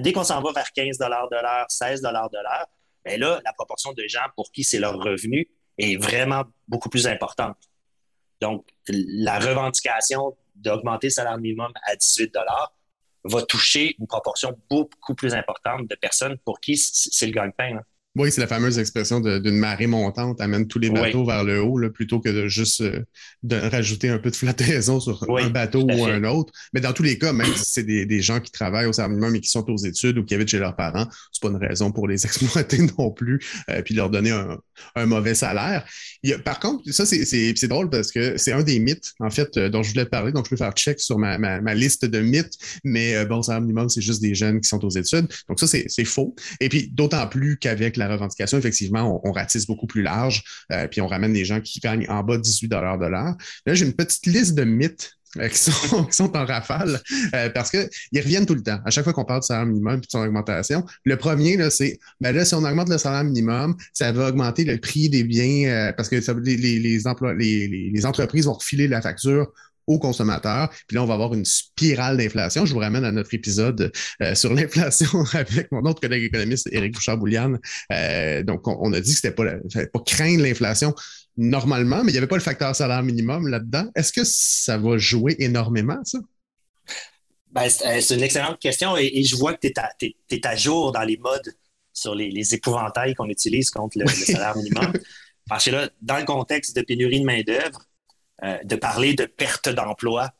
dès 0.00 0.12
qu'on 0.12 0.24
s'en 0.24 0.42
va 0.42 0.50
vers 0.50 0.72
15 0.72 0.98
de 0.98 1.04
l'heure, 1.04 1.66
16 1.68 2.02
de 2.02 2.08
l'heure, 2.08 2.28
bien 3.04 3.16
là, 3.16 3.40
la 3.44 3.52
proportion 3.52 3.92
de 3.92 4.04
gens 4.08 4.26
pour 4.34 4.50
qui 4.50 4.64
c'est 4.64 4.80
leur 4.80 4.96
revenu 4.98 5.48
est 5.78 6.02
vraiment 6.02 6.42
beaucoup 6.66 6.88
plus 6.88 7.06
importante. 7.06 7.56
Donc, 8.40 8.66
la 8.88 9.38
revendication 9.38 10.36
d'augmenter 10.56 11.06
le 11.06 11.12
salaire 11.12 11.38
minimum 11.38 11.72
à 11.86 11.94
18 11.94 12.36
va 13.22 13.42
toucher 13.42 13.94
une 14.00 14.08
proportion 14.08 14.58
beaucoup 14.68 15.14
plus 15.14 15.32
importante 15.32 15.86
de 15.86 15.94
personnes 15.94 16.38
pour 16.38 16.58
qui 16.58 16.76
c'est 16.76 17.26
le 17.26 17.32
gagne-pain. 17.32 17.82
Oui, 18.16 18.30
c'est 18.30 18.40
la 18.40 18.46
fameuse 18.46 18.78
expression 18.78 19.18
d'une 19.18 19.56
marée 19.56 19.88
montante 19.88 20.40
amène 20.40 20.68
tous 20.68 20.78
les 20.78 20.88
bateaux 20.88 21.24
vers 21.24 21.42
le 21.42 21.60
haut, 21.60 21.80
plutôt 21.90 22.20
que 22.20 22.28
de 22.28 22.46
juste 22.46 22.80
euh, 22.80 23.00
de 23.42 23.56
rajouter 23.56 24.08
un 24.08 24.18
peu 24.18 24.30
de 24.30 24.36
flottaison 24.36 25.00
sur 25.00 25.28
un 25.36 25.50
bateau 25.50 25.82
ou 25.82 26.04
un 26.04 26.22
autre. 26.22 26.52
Mais 26.72 26.80
dans 26.80 26.92
tous 26.92 27.02
les 27.02 27.18
cas, 27.18 27.32
même 27.32 27.52
si 27.56 27.64
c'est 27.64 27.82
des, 27.82 28.20
gens 28.20 28.38
qui 28.38 28.52
travaillent 28.52 28.86
au 28.86 28.92
salaire 28.92 29.10
minimum 29.10 29.34
et 29.34 29.40
qui 29.40 29.48
sont 29.48 29.68
aux 29.68 29.76
études 29.76 30.16
ou 30.18 30.24
qui 30.24 30.34
habitent 30.34 30.48
chez 30.48 30.60
leurs 30.60 30.76
parents, 30.76 31.08
c'est 31.32 31.42
pas 31.42 31.48
une 31.48 31.56
raison 31.56 31.90
pour 31.90 32.06
les 32.06 32.24
exploiter 32.24 32.86
non 32.96 33.10
plus, 33.10 33.40
euh, 33.68 33.82
puis 33.82 33.94
leur 33.94 34.10
donner 34.10 34.30
un, 34.30 35.06
mauvais 35.06 35.34
salaire. 35.34 35.84
par 36.44 36.60
contre, 36.60 36.88
ça, 36.92 37.04
c'est 37.04 37.68
drôle 37.68 37.90
parce 37.90 38.12
que 38.12 38.36
c'est 38.36 38.52
un 38.52 38.62
des 38.62 38.78
mythes, 38.78 39.12
en 39.18 39.30
fait, 39.30 39.56
euh, 39.56 39.68
dont 39.68 39.82
je 39.82 39.90
voulais 39.90 40.04
te 40.04 40.10
parler, 40.10 40.30
donc 40.30 40.44
je 40.44 40.50
peux 40.50 40.56
faire 40.56 40.72
check 40.72 41.00
sur 41.00 41.18
ma, 41.18 41.74
liste 41.74 42.04
de 42.04 42.20
mythes, 42.20 42.56
mais 42.84 43.26
bon, 43.26 43.38
le 43.38 43.42
salaire 43.42 43.60
minimum, 43.60 43.88
c'est 43.88 44.00
juste 44.00 44.22
des 44.22 44.36
jeunes 44.36 44.60
qui 44.60 44.68
sont 44.68 44.84
aux 44.84 44.90
études. 44.90 45.26
Donc 45.48 45.58
ça, 45.58 45.66
c'est 45.66 46.04
faux. 46.04 46.36
Et 46.60 46.68
puis, 46.68 46.88
d'autant 46.92 47.26
plus 47.26 47.58
qu'avec 47.58 47.96
la 47.96 48.03
revendication, 48.08 48.58
effectivement, 48.58 49.20
on, 49.24 49.32
ratisse 49.32 49.66
beaucoup 49.66 49.86
plus 49.86 50.02
large, 50.02 50.44
euh, 50.72 50.86
puis 50.88 51.00
on 51.00 51.06
ramène 51.06 51.32
des 51.32 51.44
gens 51.44 51.60
qui 51.60 51.80
gagnent 51.80 52.06
en 52.08 52.22
bas 52.22 52.36
de 52.36 52.42
18 52.42 52.68
de 52.68 52.76
l'heure. 52.76 53.34
Là, 53.66 53.74
j'ai 53.74 53.84
une 53.84 53.92
petite 53.92 54.26
liste 54.26 54.54
de 54.54 54.64
mythes 54.64 55.12
euh, 55.38 55.48
qui, 55.48 55.58
sont, 55.58 56.36
en 56.36 56.44
rafale 56.46 57.00
euh, 57.34 57.50
parce 57.50 57.70
qu'ils 57.70 57.88
reviennent 58.20 58.46
tout 58.46 58.54
le 58.54 58.62
temps. 58.62 58.78
À 58.84 58.90
chaque 58.90 59.04
fois 59.04 59.12
qu'on 59.12 59.24
parle 59.24 59.40
de 59.40 59.44
salaire 59.44 59.66
minimum 59.66 59.96
et 59.96 60.00
de 60.00 60.06
son 60.08 60.20
augmentation, 60.20 60.84
le 61.04 61.16
premier, 61.16 61.58
c'est 61.70 61.98
ben 62.20 62.34
là, 62.34 62.44
si 62.44 62.54
on 62.54 62.64
augmente 62.64 62.88
le 62.88 62.98
salaire 62.98 63.24
minimum, 63.24 63.76
ça 63.92 64.12
va 64.12 64.28
augmenter 64.28 64.64
le 64.64 64.78
prix 64.78 65.08
des 65.08 65.24
biens 65.24 65.92
parce 65.96 66.08
que 66.08 66.16
les, 66.40 66.56
les, 66.56 67.06
emplois, 67.06 67.34
les, 67.34 68.06
entreprises 68.06 68.46
vont 68.46 68.52
refiler 68.52 68.86
la 68.86 69.02
facture 69.02 69.52
aux 69.86 69.98
consommateurs. 69.98 70.70
Puis 70.86 70.96
là, 70.96 71.02
on 71.02 71.06
va 71.06 71.14
avoir 71.14 71.34
une 71.34 71.44
spirale 71.44 72.16
d'inflation. 72.16 72.66
Je 72.66 72.72
vous 72.72 72.80
ramène 72.80 73.04
à 73.04 73.12
notre 73.12 73.34
épisode 73.34 73.92
euh, 74.22 74.34
sur 74.34 74.52
l'inflation 74.54 75.24
avec 75.32 75.70
mon 75.72 75.82
autre 75.82 76.00
collègue 76.00 76.24
économiste, 76.24 76.68
Éric 76.72 76.94
Bouchard-Bouliane. 76.94 77.58
Euh, 77.92 78.42
donc, 78.42 78.66
on, 78.66 78.92
a 78.92 79.00
dit 79.00 79.10
que 79.10 79.16
c'était 79.16 79.34
pas, 79.34 79.44
pas 79.92 80.00
craindre 80.04 80.42
l'inflation 80.42 80.94
normalement, 81.36 82.04
mais 82.04 82.10
il 82.10 82.14
n'y 82.14 82.18
avait 82.18 82.26
pas 82.26 82.36
le 82.36 82.42
facteur 82.42 82.74
salaire 82.76 83.02
minimum 83.02 83.48
là-dedans. 83.48 83.90
Est-ce 83.94 84.12
que 84.12 84.24
ça 84.24 84.78
va 84.78 84.98
jouer 84.98 85.36
énormément, 85.38 85.98
ça? 86.04 86.18
Ben, 87.50 87.68
c'est 87.68 88.12
euh, 88.12 88.16
une 88.16 88.22
excellente 88.22 88.58
question 88.58 88.96
et, 88.96 89.22
je 89.22 89.36
vois 89.36 89.54
que 89.54 89.68
tu 89.68 89.72
es, 90.30 90.46
à 90.46 90.56
jour 90.56 90.90
dans 90.90 91.02
les 91.02 91.16
modes 91.16 91.54
sur 91.92 92.14
les, 92.14 92.54
épouvantails 92.54 93.14
qu'on 93.14 93.28
utilise 93.28 93.70
contre 93.70 93.98
le, 93.98 94.04
le 94.04 94.10
salaire 94.10 94.56
minimum. 94.56 94.92
Parce 95.48 95.66
que 95.66 95.70
là, 95.70 95.88
dans 96.00 96.16
le 96.16 96.24
contexte 96.24 96.74
de 96.74 96.82
pénurie 96.82 97.20
de 97.20 97.26
main-d'œuvre, 97.26 97.86
euh, 98.42 98.58
de 98.64 98.76
parler 98.76 99.14
de 99.14 99.26
perte 99.26 99.68
d'emploi 99.68 100.30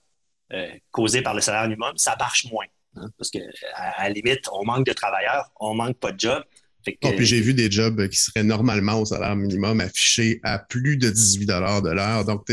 euh, 0.52 0.68
causée 0.90 1.22
par 1.22 1.34
le 1.34 1.40
salaire 1.40 1.62
minimum, 1.64 1.96
ça 1.96 2.16
marche 2.18 2.46
moins. 2.50 2.66
Hein, 2.96 3.06
parce 3.18 3.30
qu'à 3.30 3.40
à, 3.74 4.04
la 4.04 4.10
limite, 4.10 4.48
on 4.52 4.64
manque 4.64 4.86
de 4.86 4.92
travailleurs, 4.92 5.50
on 5.60 5.74
manque 5.74 5.98
pas 5.98 6.12
de 6.12 6.20
jobs. 6.20 6.44
Oh, 6.86 7.12
puis 7.16 7.24
j'ai 7.24 7.40
vu 7.40 7.54
des 7.54 7.70
jobs 7.70 8.08
qui 8.08 8.18
seraient 8.18 8.42
normalement 8.42 9.00
au 9.00 9.06
salaire 9.06 9.34
minimum 9.36 9.80
affichés 9.80 10.40
à 10.42 10.58
plus 10.58 10.98
de 10.98 11.08
18 11.08 11.46
de 11.46 11.90
l'heure. 11.90 12.24
Donc, 12.26 12.44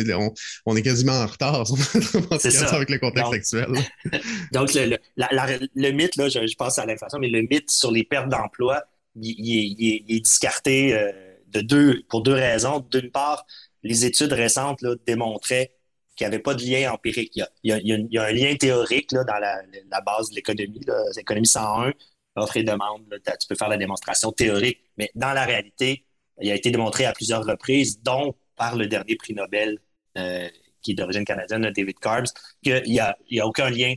on, 0.66 0.76
est 0.76 0.82
quasiment 0.82 1.14
en 1.14 1.28
retard 1.28 1.68
ça. 2.40 2.76
avec 2.76 2.90
le 2.90 3.00
contexte 3.00 3.34
actuel. 3.34 3.74
donc, 4.54 4.74
le, 4.74 5.92
mythe, 5.92 6.16
là, 6.16 6.30
je, 6.30 6.56
pense 6.56 6.80
à 6.80 6.86
l'inflation, 6.86 7.20
mais 7.20 7.28
le 7.28 7.42
mythe 7.42 7.70
sur 7.70 7.92
les 7.92 8.06
pertes 8.06 8.30
d'emploi, 8.30 8.84
il, 9.22 10.06
est 10.08 10.20
discarté 10.22 10.94
euh, 10.94 11.12
de 11.48 11.60
deux, 11.60 12.04
pour 12.08 12.22
deux 12.22 12.34
raisons. 12.34 12.86
D'une 12.90 13.12
part, 13.12 13.46
les 13.84 14.06
études 14.06 14.34
récentes 14.34 14.82
là, 14.82 14.96
démontraient 15.06 15.72
qu'il 16.16 16.28
n'y 16.28 16.34
avait 16.34 16.42
pas 16.42 16.54
de 16.54 16.64
lien 16.64 16.92
empirique. 16.92 17.32
Il 17.36 17.46
y 17.64 18.20
a, 18.20 18.24
un 18.24 18.32
lien 18.32 18.56
théorique 18.56 19.12
là, 19.12 19.24
dans 19.24 19.40
la, 19.40 20.02
base 20.02 20.30
de 20.30 20.36
l'économie, 20.36 20.82
l'économie 21.16 21.48
101, 21.48 21.94
offre 22.36 22.58
et 22.58 22.64
demande. 22.64 23.04
tu 23.10 23.48
peux 23.48 23.56
faire 23.56 23.70
la 23.70 23.78
démonstration 23.78 24.32
théorique, 24.32 24.82
mais 24.98 25.10
dans 25.16 25.34
la 25.34 25.46
réalité, 25.46 26.06
il 26.40 26.52
a 26.52 26.56
été 26.56 26.72
démontré 26.72 27.06
à 27.06 27.14
plusieurs 27.14 27.46
reprises, 27.46 28.02
dont 28.02 28.36
par 28.56 28.76
le 28.76 28.88
dernier 28.88 29.16
prix 29.16 29.34
Nobel 29.34 29.80
euh, 30.18 30.50
qui 30.82 30.92
est 30.92 30.96
d'origine 30.96 31.26
canadienne, 31.26 31.70
David 31.76 32.00
Carbs, 32.00 32.28
qu'il 32.64 32.82
n'y 32.84 33.00
a, 33.00 33.18
a, 33.40 33.46
aucun 33.46 33.70
lien 33.70 33.94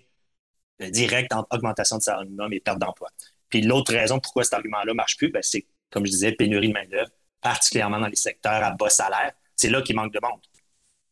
euh, 0.83 0.91
direct 0.91 1.33
entre 1.33 1.49
augmentation 1.51 1.99
de 1.99 2.03
salaire 2.03 2.25
minimum 2.25 2.53
et 2.53 2.61
perte 2.61 2.79
d'emploi. 2.79 3.09
Puis 3.49 3.63
l'autre 3.63 3.93
raison 3.93 4.21
pourquoi 4.21 4.45
cet 4.45 4.55
argument-là 4.55 4.93
ne 4.93 4.93
marche 4.93 5.17
plus, 5.17 5.31
ben, 5.31 5.43
c'est, 5.43 5.67
comme 5.91 6.05
je 6.05 6.11
disais, 6.11 6.33
pénurie 6.33 6.69
de 6.69 6.73
main-d'œuvre, 6.73 7.11
particulièrement 7.41 8.01
dans 8.01 8.09
les 8.09 8.17
secteurs 8.17 8.63
à 8.63 8.71
bas 8.73 8.91
salaire 8.91 9.33
c'est 9.57 9.71
là 9.71 9.83
qu'il 9.83 9.97
manque 9.97 10.13
de 10.13 10.21
monde. 10.23 10.41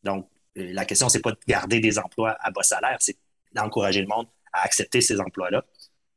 Donc, 0.03 0.29
euh, 0.57 0.71
la 0.73 0.85
question, 0.85 1.09
c'est 1.09 1.21
pas 1.21 1.31
de 1.31 1.39
garder 1.47 1.79
des 1.79 1.97
emplois 1.97 2.37
à 2.39 2.51
bas 2.51 2.63
salaire, 2.63 2.97
c'est 2.99 3.17
d'encourager 3.53 4.01
le 4.01 4.07
monde 4.07 4.27
à 4.51 4.63
accepter 4.63 5.01
ces 5.01 5.19
emplois-là. 5.19 5.63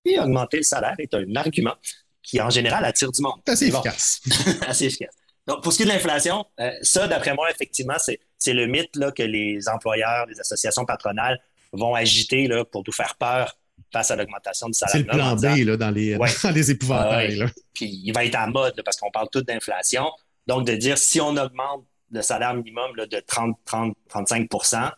Et 0.05 0.19
augmenter 0.21 0.59
le 0.59 0.63
salaire 0.63 0.95
est 0.99 1.13
un 1.15 1.35
argument 1.35 1.75
qui, 2.23 2.41
en 2.41 2.51
général, 2.51 2.85
attire 2.85 3.11
du 3.11 3.23
monde. 3.23 3.41
Assez 3.47 3.69
efficace. 3.69 4.21
assez 4.67 4.87
efficace. 4.87 5.15
Donc, 5.47 5.63
pour 5.63 5.73
ce 5.73 5.79
qui 5.79 5.83
est 5.85 5.87
de 5.87 5.93
l'inflation, 5.93 6.45
euh, 6.61 6.71
ça, 6.83 7.07
d'après 7.07 7.35
moi, 7.35 7.51
effectivement, 7.51 7.97
c'est 7.99 8.53
le 8.53 8.67
mythe 8.67 8.97
là, 8.97 9.13
que 9.13 9.23
les 9.23 9.69
employeurs, 9.69 10.27
les 10.27 10.41
associations 10.41 10.85
patronales 10.85 11.41
vont 11.73 11.95
agiter 11.95 12.47
là, 12.47 12.65
pour 12.65 12.83
nous 12.87 12.93
faire 12.93 13.15
peur 13.17 13.57
face 13.93 14.11
à 14.11 14.17
l'augmentation 14.17 14.69
du 14.69 14.75
salaire. 14.75 14.93
C'est 14.93 14.99
le 14.99 15.07
plan 15.07 15.37
B 15.37 15.65
là, 15.65 15.77
dans, 15.77 15.91
les, 15.91 16.17
dans 16.43 16.51
les 16.51 16.71
épouvantails. 16.71 17.45
Puis 17.73 17.87
il 18.05 18.13
va 18.13 18.25
être 18.25 18.37
en 18.37 18.49
mode 18.49 18.81
parce 18.85 18.97
qu'on 18.97 19.11
parle 19.11 19.29
tout 19.31 19.43
d'inflation. 19.43 20.11
Donc, 20.47 20.67
de 20.67 20.75
dire 20.75 20.99
si 20.99 21.21
on 21.21 21.37
augmente 21.37 21.85
le 22.11 22.23
salaire 22.23 22.55
minimum 22.55 22.95
là, 22.97 23.07
de 23.07 23.21
30, 23.21 23.59
30, 23.65 23.97
35% 24.11 24.93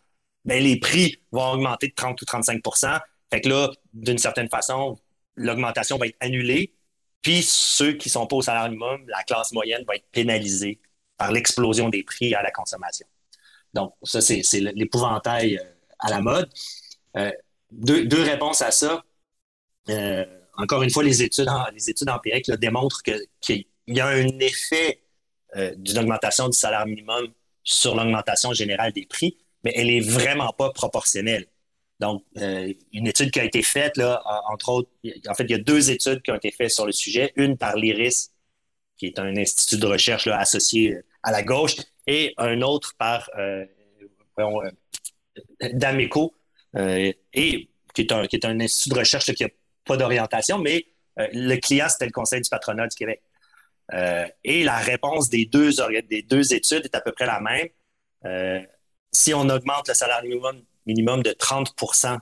bien, 0.49 0.61
les 0.61 0.79
prix 0.79 1.17
vont 1.31 1.53
augmenter 1.53 1.89
de 1.89 1.95
30 1.95 2.21
ou 2.21 2.25
35% 2.25 3.01
Fait 3.31 3.41
que 3.41 3.49
là, 3.49 3.71
d'une 3.93 4.19
certaine 4.19 4.49
façon, 4.49 4.99
l'augmentation 5.37 5.99
va 5.99 6.07
être 6.07 6.17
annulée. 6.21 6.75
Puis 7.23 7.43
ceux 7.43 7.93
qui 7.93 8.09
ne 8.09 8.13
sont 8.13 8.27
pas 8.27 8.37
au 8.37 8.43
salaire 8.43 8.65
minimum, 8.65 9.05
la 9.07 9.23
classe 9.23 9.53
moyenne 9.53 9.85
va 9.87 9.97
être 9.97 10.09
pénalisée 10.11 10.81
par 11.17 11.33
l'explosion 11.33 11.89
des 11.89 12.03
prix 12.03 12.35
à 12.35 12.43
la 12.43 12.51
consommation. 12.51 13.07
Donc, 13.75 13.95
ça, 14.03 14.21
c'est 14.21 14.43
l'épouvantail 14.61 15.59
euh, 15.59 15.65
à 15.99 16.11
la 16.11 16.21
mode. 16.21 16.49
Euh, 17.17 17.31
deux, 17.71 18.23
réponses 18.23 18.63
à 18.63 18.71
ça. 18.71 19.05
Euh, 19.91 20.25
encore 20.57 20.83
une 20.83 20.91
fois, 20.91 21.03
les 21.03 21.23
études, 21.23 21.49
les 21.75 21.91
études 21.91 22.09
empiriques 22.09 22.51
démontrent 22.53 23.03
qu'il 23.03 23.67
y 23.89 24.01
a 24.01 24.07
un 24.07 24.39
effet 24.39 25.03
d'une 25.77 25.99
augmentation 25.99 26.49
du 26.49 26.57
salaire 26.57 26.87
minimum 26.87 27.29
sur 27.65 27.95
l'augmentation 27.95 28.53
générale 28.53 28.93
des 28.93 29.07
prix, 29.07 29.37
mais 29.65 29.73
elle 29.77 29.89
n'est 29.89 30.01
vraiment 30.01 30.53
pas 30.53 30.71
proportionnelle. 30.71 31.47
Donc, 32.01 32.25
euh, 32.37 32.73
une 32.93 33.09
étude 33.09 33.31
qui 33.31 33.41
a 33.41 33.45
été 33.45 33.63
faite, 33.63 33.97
là, 33.97 34.23
entre 34.51 34.69
autres, 34.71 34.91
en 35.29 35.35
fait, 35.35 35.45
il 35.45 35.51
y 35.51 35.55
a 35.55 35.59
deux 35.59 35.91
études 35.91 36.23
qui 36.23 36.31
ont 36.31 36.37
été 36.37 36.51
faites 36.51 36.71
sur 36.71 36.87
le 36.87 36.93
sujet. 36.93 37.33
Une 37.37 37.57
par 37.57 37.77
l'IRIS, 37.77 38.33
qui 38.97 39.07
est 39.07 39.19
un 39.19 39.37
institut 39.37 39.79
de 39.79 39.87
recherche 39.87 40.27
associé 40.29 40.95
euh, 40.95 41.05
à 41.23 41.33
la 41.33 41.43
gauche, 41.43 41.77
et 42.07 42.35
un 42.39 42.63
autre 42.63 42.95
par 42.97 43.29
euh, 43.39 43.65
euh 44.39 44.71
D'Ameco, 45.73 46.35
et 46.77 47.19
qui 47.95 48.03
est, 48.03 48.13
un, 48.13 48.27
qui 48.27 48.37
est 48.37 48.45
un 48.45 48.61
institut 48.61 48.91
de 48.91 48.99
recherche 48.99 49.33
qui 49.35 49.43
n'a 49.43 49.51
pas 49.85 49.97
d'orientation, 49.97 50.59
mais 50.59 50.87
le 51.17 51.57
client, 51.57 51.89
c'était 51.89 52.07
le 52.07 52.13
Conseil 52.13 52.41
du 52.41 52.49
patronat 52.49 52.87
du 52.87 52.97
Québec. 52.97 53.23
Et 53.93 54.65
la 54.65 54.77
réponse 54.77 55.31
des 55.31 55.47
deux, 55.47 55.71
des 56.09 56.23
deux 56.23 56.53
études 56.53 56.85
est 56.85 56.95
à 56.95 57.01
peu 57.01 57.13
près 57.13 57.27
la 57.27 57.41
même. 57.41 58.63
si 59.13 59.33
on 59.33 59.49
augmente 59.49 59.89
le 59.89 59.95
salaire 59.95 60.23
minimum 60.23 60.63
minimum 60.87 61.23
de 61.23 61.31
30% 61.31 62.19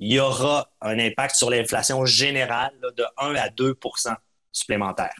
il 0.00 0.14
y 0.14 0.18
aura 0.18 0.68
un 0.80 0.98
impact 0.98 1.36
sur 1.36 1.50
l'inflation 1.50 2.04
générale 2.06 2.72
de 2.96 3.04
1 3.18 3.34
à 3.34 3.48
2% 3.50 4.14
supplémentaire. 4.50 5.14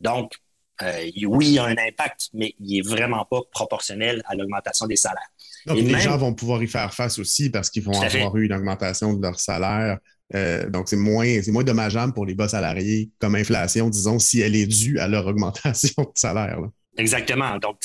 Donc, 0.00 0.34
euh, 0.82 1.10
oui, 1.26 1.46
il 1.46 1.52
y 1.54 1.58
a 1.58 1.64
un 1.64 1.76
impact, 1.78 2.28
mais 2.34 2.54
il 2.60 2.76
n'est 2.76 2.86
vraiment 2.86 3.24
pas 3.24 3.40
proportionnel 3.50 4.22
à 4.26 4.34
l'augmentation 4.34 4.86
des 4.86 4.96
salaires. 4.96 5.30
Donc, 5.66 5.78
les 5.78 5.98
gens 5.98 6.18
vont 6.18 6.34
pouvoir 6.34 6.62
y 6.62 6.68
faire 6.68 6.92
face 6.92 7.18
aussi 7.18 7.48
parce 7.48 7.70
qu'ils 7.70 7.84
vont 7.84 7.98
avoir 7.98 8.36
eu 8.36 8.44
une 8.44 8.52
augmentation 8.52 9.14
de 9.14 9.22
leur 9.22 9.40
salaire. 9.40 9.98
Euh, 10.34 10.68
donc, 10.68 10.88
c'est 10.88 10.96
moins, 10.96 11.26
moins 11.48 11.64
dommageable 11.64 12.12
pour 12.12 12.26
les 12.26 12.34
bas 12.34 12.48
salariés 12.48 13.10
comme 13.20 13.36
inflation, 13.36 13.88
disons, 13.88 14.18
si 14.18 14.40
elle 14.40 14.56
est 14.56 14.66
due 14.66 14.98
à 14.98 15.06
leur 15.06 15.26
augmentation 15.26 16.02
de 16.02 16.10
salaire. 16.14 16.58
Exactement. 16.96 17.58
Donc, 17.58 17.80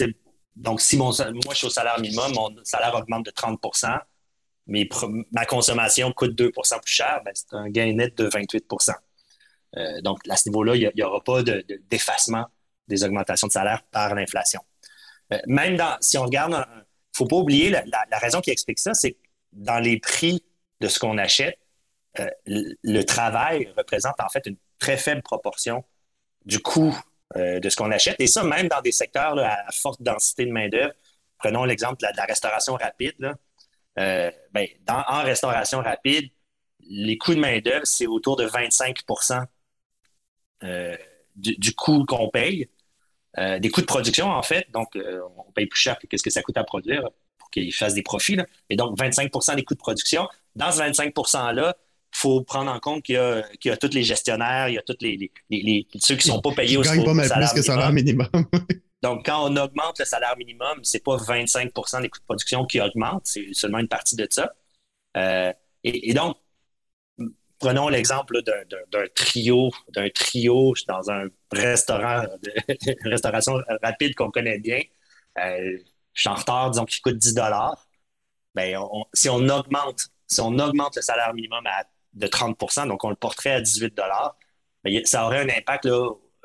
donc, 0.56 0.82
si 0.82 0.98
mon, 0.98 1.06
moi, 1.06 1.54
je 1.54 1.58
suis 1.58 1.68
au 1.68 1.72
salaire 1.72 2.00
minimum, 2.00 2.32
mon 2.34 2.50
salaire 2.64 2.96
augmente 2.96 3.26
de 3.26 3.32
30 3.32 3.60
mais 4.68 4.88
ma 5.32 5.46
consommation 5.46 6.12
coûte 6.12 6.40
2% 6.40 6.52
plus 6.82 6.94
cher, 6.94 7.22
ben, 7.26 7.32
c'est 7.34 7.54
un 7.54 7.70
gain 7.70 7.92
net 7.94 8.16
de 8.18 8.28
28% 8.28 8.94
euh, 9.78 10.02
Donc, 10.02 10.20
à 10.30 10.36
ce 10.36 10.48
niveau-là, 10.50 10.76
il 10.76 10.92
n'y 10.96 11.02
aura 11.02 11.24
pas 11.24 11.42
d'effacement 11.44 12.46
des 12.88 13.04
augmentations 13.04 13.48
de 13.48 13.52
salaire 13.52 13.82
par 13.92 14.14
l'inflation. 14.14 14.62
Euh, 15.34 15.40
même 15.48 15.76
dans, 15.76 15.98
si 16.02 16.18
on 16.18 16.24
regarde, 16.24 16.52
il 16.52 16.58
ne 16.58 16.84
faut 17.16 17.26
pas 17.26 17.38
oublier, 17.38 17.70
la, 17.70 18.18
raison 18.20 18.42
qui 18.42 18.52
explique 18.52 18.80
ça, 18.80 18.94
c'est 18.94 19.14
que 19.14 19.18
dans 19.54 19.80
les 19.80 20.00
prix 20.00 20.44
de 20.82 20.88
ce 20.88 21.00
qu'on 21.00 21.18
achète, 21.18 21.58
le 22.46 23.02
travail 23.04 23.72
représente 23.78 24.20
en 24.20 24.30
fait 24.30 24.46
une 24.46 24.58
très 24.80 24.98
faible 24.98 25.22
proportion 25.22 25.84
du 26.46 26.60
coût 26.60 26.98
euh, 27.38 27.60
de 27.60 27.70
ce 27.70 27.76
qu'on 27.76 27.92
achète. 27.92 28.16
Et 28.20 28.28
ça, 28.28 28.44
même 28.44 28.68
dans 28.68 28.82
des 28.82 28.92
secteurs 28.92 29.38
à 29.38 29.72
forte 29.72 30.02
densité 30.02 30.46
de 30.46 30.52
main-d'œuvre. 30.52 30.94
Prenons 31.38 31.64
l'exemple 31.64 31.98
de, 32.02 32.08
la 32.18 32.26
restauration 32.26 32.74
rapide. 32.74 33.16
Euh, 34.00 34.32
ben, 34.52 34.68
en 34.88 35.22
restauration 35.22 35.80
rapide, 35.80 36.32
les 36.90 37.18
coûts 37.18 37.36
de 37.36 37.40
main-d'œuvre, 37.40 37.86
c'est 37.86 38.08
autour 38.08 38.36
de 38.36 38.48
25% 38.48 39.46
euh, 40.64 40.98
du, 41.36 41.76
coût 41.76 42.04
qu'on 42.06 42.30
paye. 42.30 42.68
des 43.38 43.70
coûts 43.70 43.82
de 43.82 43.86
production, 43.86 44.32
en 44.32 44.42
fait. 44.42 44.68
Donc, 44.72 44.98
on 45.38 45.52
paye 45.52 45.68
plus 45.68 45.80
cher 45.80 46.00
que 46.00 46.18
ce 46.18 46.24
que 46.24 46.32
ça 46.32 46.42
coûte 46.42 46.58
à 46.58 46.64
produire 46.64 47.08
pour 47.38 47.52
qu'ils 47.52 47.74
fassent 47.74 47.94
des 47.94 48.02
profits. 48.02 48.38
Et 48.72 48.76
donc, 48.76 48.98
25% 48.98 49.56
des 49.56 49.64
coûts 49.64 49.76
de 49.76 49.80
production. 49.80 50.28
Dans 50.56 50.72
ce 50.72 50.80
25 50.80 51.14
%-là, 51.14 51.78
faut 52.12 52.42
prendre 52.44 52.72
en 52.72 52.80
compte 52.80 53.04
qu'il 53.04 53.16
y, 53.16 53.70
a 53.70 53.78
tous 53.78 53.94
les 53.94 54.04
gestionnaires, 54.04 54.70
il 54.70 54.76
y 54.76 54.78
a 54.78 54.82
tous 54.82 54.98
les, 55.02 55.32
ceux 56.00 56.16
qui 56.16 56.30
ne 56.30 56.34
sont 56.34 56.42
pas 56.42 56.52
payés 56.52 56.78
au, 56.78 56.84
salaire, 56.84 57.04
plus 57.04 57.54
que 57.54 57.62
salaire 57.62 57.92
minimum. 57.92 58.28
Donc, 59.02 59.26
quand 59.26 59.50
on 59.50 59.56
augmente 59.56 60.00
le 60.00 60.06
salaire 60.06 60.36
minimum, 60.38 60.84
ce 60.84 60.98
n'est 60.98 61.02
pas 61.02 61.16
25% 61.16 62.02
des 62.02 62.10
coûts 62.10 62.20
de 62.20 62.26
production 62.26 62.66
qui 62.66 62.82
augmentent, 62.82 63.26
c'est 63.26 63.54
seulement 63.54 63.80
une 63.80 63.88
partie 63.88 64.16
de 64.18 64.28
ça. 64.30 64.54
Euh, 65.16 65.54
et, 65.86 66.14
donc, 66.14 66.36
prenons 67.60 67.88
l'exemple 67.88 68.42
d'un 68.44 69.06
trio, 69.16 69.72
d'un 69.94 70.10
trio 70.10 70.74
dans 70.88 71.10
un 71.10 71.28
restaurant 71.52 72.24
de 72.44 73.10
restauration 73.10 73.62
rapide 73.82 74.16
qu'on 74.16 74.32
connaît 74.32 74.60
bien. 74.60 74.82
Euh, 75.38 75.78
je 76.14 76.22
suis 76.22 76.30
en 76.30 76.36
retard, 76.36 76.72
disons 76.72 76.86
qu'il 76.86 77.02
coûte 77.02 77.18
10 77.18 77.36
ben, 78.56 78.76
si 79.14 79.30
on 79.30 79.48
augmente 79.48 80.10
si 80.30 80.42
on 80.42 80.58
augmente 80.60 80.96
le 80.96 81.02
salaire 81.02 81.34
minimum 81.34 81.66
à 81.66 81.84
de 82.20 82.28
30 82.28 82.88
donc 82.88 83.04
on 83.04 83.10
le 83.10 83.16
porterait 83.16 83.52
à 83.52 83.62
18 83.62 84.00
mais 84.84 85.04
ça 85.06 85.26
aurait 85.26 85.40
un 85.40 85.50
impact 85.50 85.88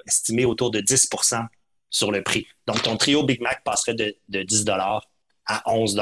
estimé 0.06 0.44
autour 0.44 0.70
de 0.70 0.80
10% 0.80 1.46
sur 1.90 2.10
le 2.10 2.22
prix. 2.22 2.46
Donc, 2.66 2.82
ton 2.82 2.96
trio 2.96 3.22
Big 3.22 3.40
Mac 3.40 3.62
passerait 3.64 3.94
de, 3.94 4.16
de 4.28 4.42
10 4.42 4.64
à 5.46 5.62
11 5.66 5.96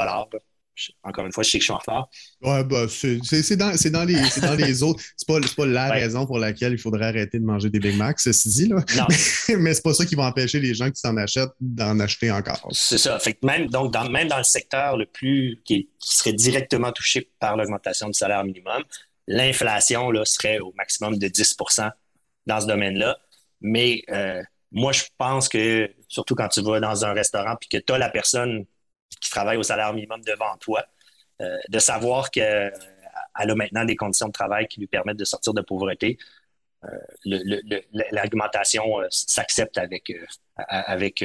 encore 1.02 1.26
une 1.26 1.32
fois, 1.32 1.42
je 1.42 1.50
sais 1.50 1.58
que 1.58 1.62
je 1.62 1.66
suis 1.66 1.72
en 1.72 1.78
retard. 1.78 2.08
Ouais, 2.40 2.64
bah, 2.64 2.86
c'est 2.88 3.56
dans, 3.56 3.72
dans, 3.72 4.04
les, 4.04 4.14
dans 4.40 4.54
les 4.54 4.82
autres. 4.82 5.02
C'est 5.16 5.26
pas, 5.28 5.38
pas 5.56 5.66
la 5.66 5.90
raison 5.90 6.26
pour 6.26 6.38
laquelle 6.38 6.72
il 6.72 6.78
faudrait 6.78 7.06
arrêter 7.06 7.38
de 7.38 7.44
manger 7.44 7.68
des 7.68 7.78
Big 7.78 7.96
Macs, 7.96 8.20
ceci 8.20 8.48
dit. 8.48 8.68
Là. 8.68 8.76
Non. 8.96 9.06
Mais, 9.58 9.74
c'est 9.74 9.82
pas 9.82 9.94
ça 9.94 10.06
qui 10.06 10.14
va 10.14 10.24
empêcher 10.24 10.60
les 10.60 10.74
gens 10.74 10.90
qui 10.90 10.98
s'en 10.98 11.16
achètent 11.16 11.52
d'en 11.60 12.00
acheter 12.00 12.30
encore. 12.30 12.66
C'est 12.72 12.98
ça. 12.98 13.18
Fait 13.18 13.36
même, 13.44 13.68
donc, 13.68 13.92
dans, 13.92 14.08
même 14.08 14.28
dans 14.28 14.38
le 14.38 14.44
secteur 14.44 14.96
le 14.96 15.06
plus 15.06 15.60
qui, 15.64 15.88
serait 16.00 16.32
directement 16.32 16.90
touché 16.90 17.30
par 17.38 17.56
l'augmentation 17.56 18.08
du 18.08 18.14
salaire 18.14 18.42
minimum, 18.44 18.82
l'inflation 19.32 20.12
serait 20.24 20.58
au 20.58 20.72
maximum 20.76 21.18
de 21.18 21.26
10% 21.26 21.90
dans 22.46 22.60
ce 22.60 22.66
domaine-là. 22.66 23.18
Mais 23.60 24.02
euh, 24.10 24.42
moi, 24.70 24.92
je 24.92 25.04
pense 25.16 25.48
que, 25.48 25.90
surtout 26.08 26.34
quand 26.34 26.48
tu 26.48 26.62
vas 26.62 26.80
dans 26.80 27.04
un 27.04 27.12
restaurant 27.12 27.56
et 27.60 27.78
que 27.78 27.82
tu 27.82 27.92
as 27.92 27.98
la 27.98 28.10
personne 28.10 28.64
qui 29.20 29.30
travaille 29.30 29.56
au 29.56 29.62
salaire 29.62 29.92
minimum 29.92 30.20
devant 30.22 30.56
toi, 30.58 30.84
euh, 31.40 31.56
de 31.68 31.78
savoir 31.78 32.30
qu'elle 32.30 32.72
euh, 32.72 33.52
a 33.52 33.54
maintenant 33.54 33.84
des 33.84 33.96
conditions 33.96 34.28
de 34.28 34.32
travail 34.32 34.66
qui 34.68 34.80
lui 34.80 34.86
permettent 34.86 35.16
de 35.16 35.24
sortir 35.24 35.54
de 35.54 35.62
pauvreté. 35.62 36.18
Euh, 36.84 36.88
l'argumentation 38.10 38.84
s'accepte 39.10 39.78
avec, 39.78 40.12
avec 40.56 41.24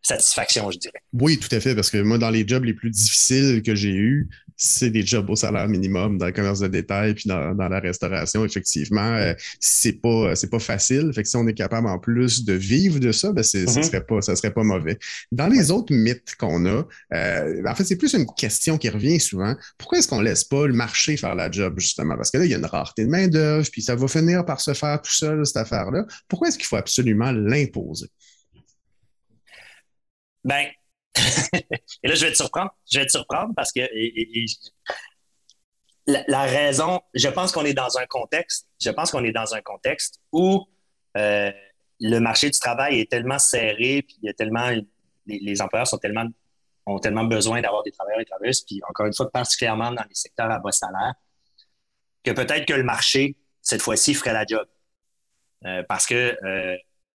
satisfaction, 0.00 0.70
je 0.70 0.78
dirais. 0.78 1.02
Oui, 1.12 1.38
tout 1.38 1.52
à 1.54 1.58
fait, 1.58 1.74
parce 1.74 1.90
que 1.90 1.98
moi, 1.98 2.18
dans 2.18 2.30
les 2.30 2.46
jobs 2.46 2.64
les 2.64 2.74
plus 2.74 2.90
difficiles 2.90 3.62
que 3.62 3.74
j'ai 3.74 3.92
eus, 3.94 4.28
c'est 4.62 4.90
des 4.90 5.04
jobs 5.04 5.28
au 5.28 5.34
salaire 5.34 5.68
minimum 5.68 6.18
dans 6.18 6.26
le 6.26 6.32
commerce 6.32 6.60
de 6.60 6.68
détail 6.68 7.14
puis 7.14 7.28
dans, 7.28 7.52
la 7.54 7.80
restauration, 7.80 8.44
effectivement, 8.44 9.16
euh, 9.16 9.34
c'est 9.58 10.00
pas 10.00 10.36
c'est 10.36 10.50
pas 10.50 10.60
facile. 10.60 11.10
Fait 11.12 11.24
que 11.24 11.28
si 11.28 11.36
on 11.36 11.46
est 11.48 11.54
capable 11.54 11.88
en 11.88 11.98
plus 11.98 12.44
de 12.44 12.52
vivre 12.52 13.00
de 13.00 13.10
ça, 13.10 13.32
ben 13.32 13.42
c'est, 13.42 13.66
ça 13.66 13.80
mm-hmm. 13.80 13.84
serait 13.84 14.04
pas 14.04 14.20
ça 14.22 14.36
serait 14.36 14.52
pas 14.52 14.62
mauvais. 14.62 14.98
Dans 15.32 15.48
les 15.48 15.70
autres 15.70 15.92
mythes 15.92 16.36
qu'on 16.38 16.64
a, 16.66 16.86
euh, 17.12 17.62
en 17.66 17.74
fait, 17.74 17.84
c'est 17.84 17.96
plus 17.96 18.14
une 18.14 18.26
question 18.36 18.78
qui 18.78 18.88
revient 18.88 19.18
souvent. 19.18 19.56
Pourquoi 19.78 19.98
est-ce 19.98 20.08
qu'on 20.08 20.20
laisse 20.20 20.44
pas 20.44 20.66
le 20.66 20.74
marché 20.74 21.16
faire 21.16 21.34
la 21.34 21.50
job 21.50 21.74
justement? 21.78 22.16
Parce 22.16 22.30
que 22.30 22.38
là, 22.38 22.44
il 22.44 22.50
y 22.50 22.54
a 22.54 22.58
une 22.58 22.66
rareté 22.66 23.04
de 23.04 23.10
main 23.10 23.26
d'œuvre, 23.26 23.68
puis 23.70 23.82
ça 23.82 23.96
va 23.96 24.06
finir 24.06 24.44
par 24.44 24.60
se 24.60 24.74
faire 24.74 25.00
tout 25.02 25.12
seul 25.12 25.44
cette 25.44 25.56
affaire-là. 25.56 26.04
Pourquoi 26.28 26.48
est-ce 26.48 26.58
qu'il 26.58 26.66
faut 26.66 26.76
absolument 26.76 27.32
l'imposer? 27.32 28.06
Ben, 30.44 30.66
et 32.02 32.08
là, 32.08 32.14
je 32.14 32.24
vais 32.24 32.32
te 32.32 32.36
surprendre. 32.36 32.70
Je 32.90 32.98
vais 32.98 33.06
te 33.06 33.10
surprendre 33.10 33.52
parce 33.54 33.72
que 33.72 33.80
la, 36.06 36.42
raison, 36.42 37.00
je 37.14 37.28
pense 37.28 37.52
qu'on 37.52 37.64
est 37.64 37.74
dans 37.74 37.98
un 37.98 38.06
contexte, 38.06 38.68
je 38.80 38.90
pense 38.90 39.10
qu'on 39.10 39.24
est 39.24 39.32
dans 39.32 39.54
un 39.54 39.60
contexte 39.60 40.20
où 40.32 40.66
euh, 41.16 41.50
le 42.00 42.18
marché 42.18 42.50
du 42.50 42.58
travail 42.58 43.00
est 43.00 43.10
tellement 43.10 43.38
serré, 43.38 44.02
puis 44.02 44.16
il 44.22 44.26
y 44.26 44.28
a 44.28 44.32
tellement, 44.32 44.68
les, 45.26 45.62
employeurs 45.62 45.86
sont 45.86 45.98
tellement, 45.98 46.26
ont 46.86 46.98
tellement 46.98 47.24
besoin 47.24 47.60
d'avoir 47.60 47.82
des 47.84 47.92
travailleurs 47.92 48.20
et 48.20 48.24
travailleuses, 48.24 48.62
puis 48.62 48.80
encore 48.88 49.06
une 49.06 49.14
fois, 49.14 49.30
particulièrement 49.30 49.92
dans 49.92 50.02
les 50.02 50.14
secteurs 50.14 50.50
à 50.50 50.58
bas 50.58 50.72
salaire, 50.72 51.14
que 52.24 52.32
peut-être 52.32 52.66
que 52.66 52.74
le 52.74 52.82
marché, 52.82 53.36
cette 53.60 53.82
fois-ci, 53.82 54.14
ferait 54.14 54.32
la 54.32 54.44
job. 54.44 54.66
Euh, 55.64 55.84
parce 55.88 56.06
que 56.06 56.36
euh, 56.44 56.76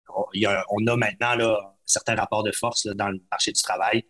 on, 0.09 0.87
a, 0.89 0.97
maintenant 0.97 1.37
là, 1.37 1.77
certains 1.87 2.15
rapports 2.15 2.43
de 2.43 2.53
force 2.53 2.87
dans 2.87 3.09
le 3.09 3.21
marché 3.31 3.53
du 3.53 3.62
travail 3.62 4.05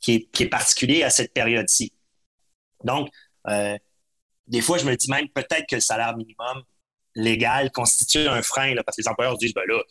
qui 0.00 0.28
est, 0.38 0.46
particulier 0.46 1.02
à 1.02 1.10
cette 1.10 1.32
période-ci. 1.32 1.92
Donc, 2.84 3.08
euh, 3.48 3.76
des 4.46 4.60
fois, 4.60 4.78
je 4.78 4.84
me 4.84 4.94
dis 4.96 5.10
même 5.10 5.28
peut-être 5.28 5.66
que 5.68 5.74
le 5.74 5.80
salaire 5.80 6.16
minimum 6.16 6.62
légal 7.14 7.70
constitue 7.72 8.28
un 8.28 8.42
frein 8.42 8.74
parce 8.84 8.96
que 8.96 9.02
les 9.02 9.08
employeurs 9.08 9.34
se 9.34 9.38
disent 9.38 9.54
ben 9.54 9.64
là, 9.66 9.82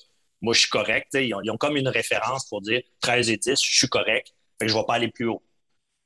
moi, 0.42 0.54
je 0.54 0.62
suis 0.62 0.70
correct. 0.70 1.10
Ils 1.14 1.34
ont, 1.34 1.58
comme 1.58 1.78
une 1.78 1.88
référence 1.88 2.48
pour 2.48 2.62
dire 2.62 2.82
13 3.02 3.30
et 3.30 3.38
10, 3.38 3.62
je 3.62 3.78
suis 3.78 3.90
correct, 3.90 4.34
je 4.62 4.68
ne 4.68 4.74
vais 4.74 4.86
pas 4.86 4.96
aller 4.96 5.10
plus 5.10 5.28
haut. 5.28 5.44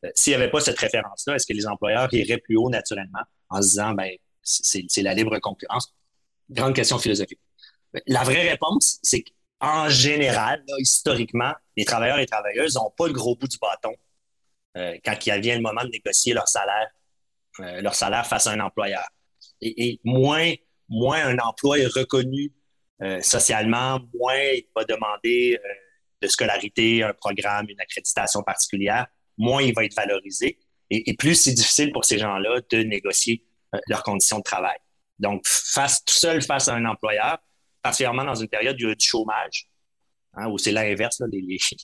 Euh, 0.06 0.10
s'il 0.16 0.32
n'y 0.32 0.36
avait 0.36 0.50
pas 0.50 0.62
cette 0.62 0.80
référence-là, 0.80 1.36
est-ce 1.36 1.46
que 1.46 1.54
les 1.54 1.68
employeurs 1.68 2.12
iraient 2.14 2.38
plus 2.40 2.56
haut 2.56 2.70
naturellement 2.70 3.22
en 3.50 3.62
se 3.62 3.68
disant 3.70 3.94
ben 3.94 4.12
c'est 4.42 5.02
la 5.02 5.14
libre 5.14 5.38
concurrence? 5.40 5.94
Grande 6.50 6.74
question 6.74 6.98
philosophique. 6.98 7.40
La 8.08 8.24
vraie 8.24 8.50
réponse, 8.50 9.00
c'est 9.04 9.24
qu'en 9.62 9.90
général, 9.90 10.64
historiquement, 10.80 11.54
les 11.78 11.86
travailleurs 11.86 12.18
et 12.18 12.22
les 12.22 12.28
travailleuses 12.28 12.76
n'ont 12.76 12.92
pas 12.98 13.08
le 13.08 13.14
gros 13.14 13.36
bout 13.36 13.48
du 13.48 13.58
bâton 13.58 13.94
euh, 14.78 14.98
quand 15.06 15.16
il 15.26 15.42
vient 15.42 15.56
le 15.56 15.62
moment 15.62 15.84
de 15.84 15.90
négocier 15.90 16.34
leur 16.34 16.48
salaire, 16.48 16.90
euh, 17.60 17.82
leur 17.82 17.96
salaire 17.96 18.26
face 18.26 18.48
à 18.48 18.52
un 18.52 18.60
employeur. 18.60 19.08
Et, 19.62 20.00
moins, 20.04 20.54
moins 20.90 21.24
un 21.24 21.38
emploi 21.38 21.78
est 21.78 21.86
reconnu 21.86 22.52
euh, 23.04 23.22
socialement, 23.22 24.00
moins 24.20 24.36
il 24.36 24.66
va 24.76 24.84
demander 24.86 25.60
de 26.22 26.28
scolarité, 26.28 27.04
un 27.04 27.14
programme, 27.14 27.68
une 27.70 27.80
accréditation 27.80 28.42
particulière, 28.44 29.08
moins 29.38 29.62
il 29.62 29.74
va 29.74 29.86
être 29.86 29.96
valorisé. 29.96 30.58
Et, 30.90 31.14
plus 31.16 31.36
c'est 31.36 31.54
difficile 31.54 31.92
pour 31.92 32.06
ces 32.06 32.18
gens-là 32.18 32.62
de 32.70 32.84
négocier 32.84 33.44
leurs 33.88 34.04
conditions 34.04 34.40
de 34.40 34.44
travail. 34.44 34.78
Donc, 35.20 35.44
face, 35.46 36.04
tout 36.04 36.14
seul 36.14 36.42
face 36.42 36.68
à 36.68 36.74
un 36.74 36.86
employeur, 36.86 37.38
particulièrement 37.82 38.26
dans 38.26 38.36
une 38.36 38.48
période 38.48 38.76
du 38.76 38.94
chômage, 39.00 39.68
hein, 40.34 40.48
où 40.50 40.58
c'est 40.58 40.72
l'inverse, 40.72 41.22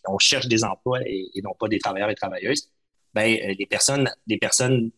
on 0.07 0.19
cherche 0.19 0.47
des 0.47 0.63
emplois 0.63 0.99
et, 1.05 1.29
non 1.43 1.53
pas 1.59 1.67
des 1.67 1.79
travailleurs 1.79 2.09
et 2.09 2.15
travailleuses, 2.15 2.71
ben, 3.13 3.37
euh, 3.41 3.55
les, 3.57 3.65
personnes, 3.65 4.09
les 4.27 4.37
personnes 4.37 4.91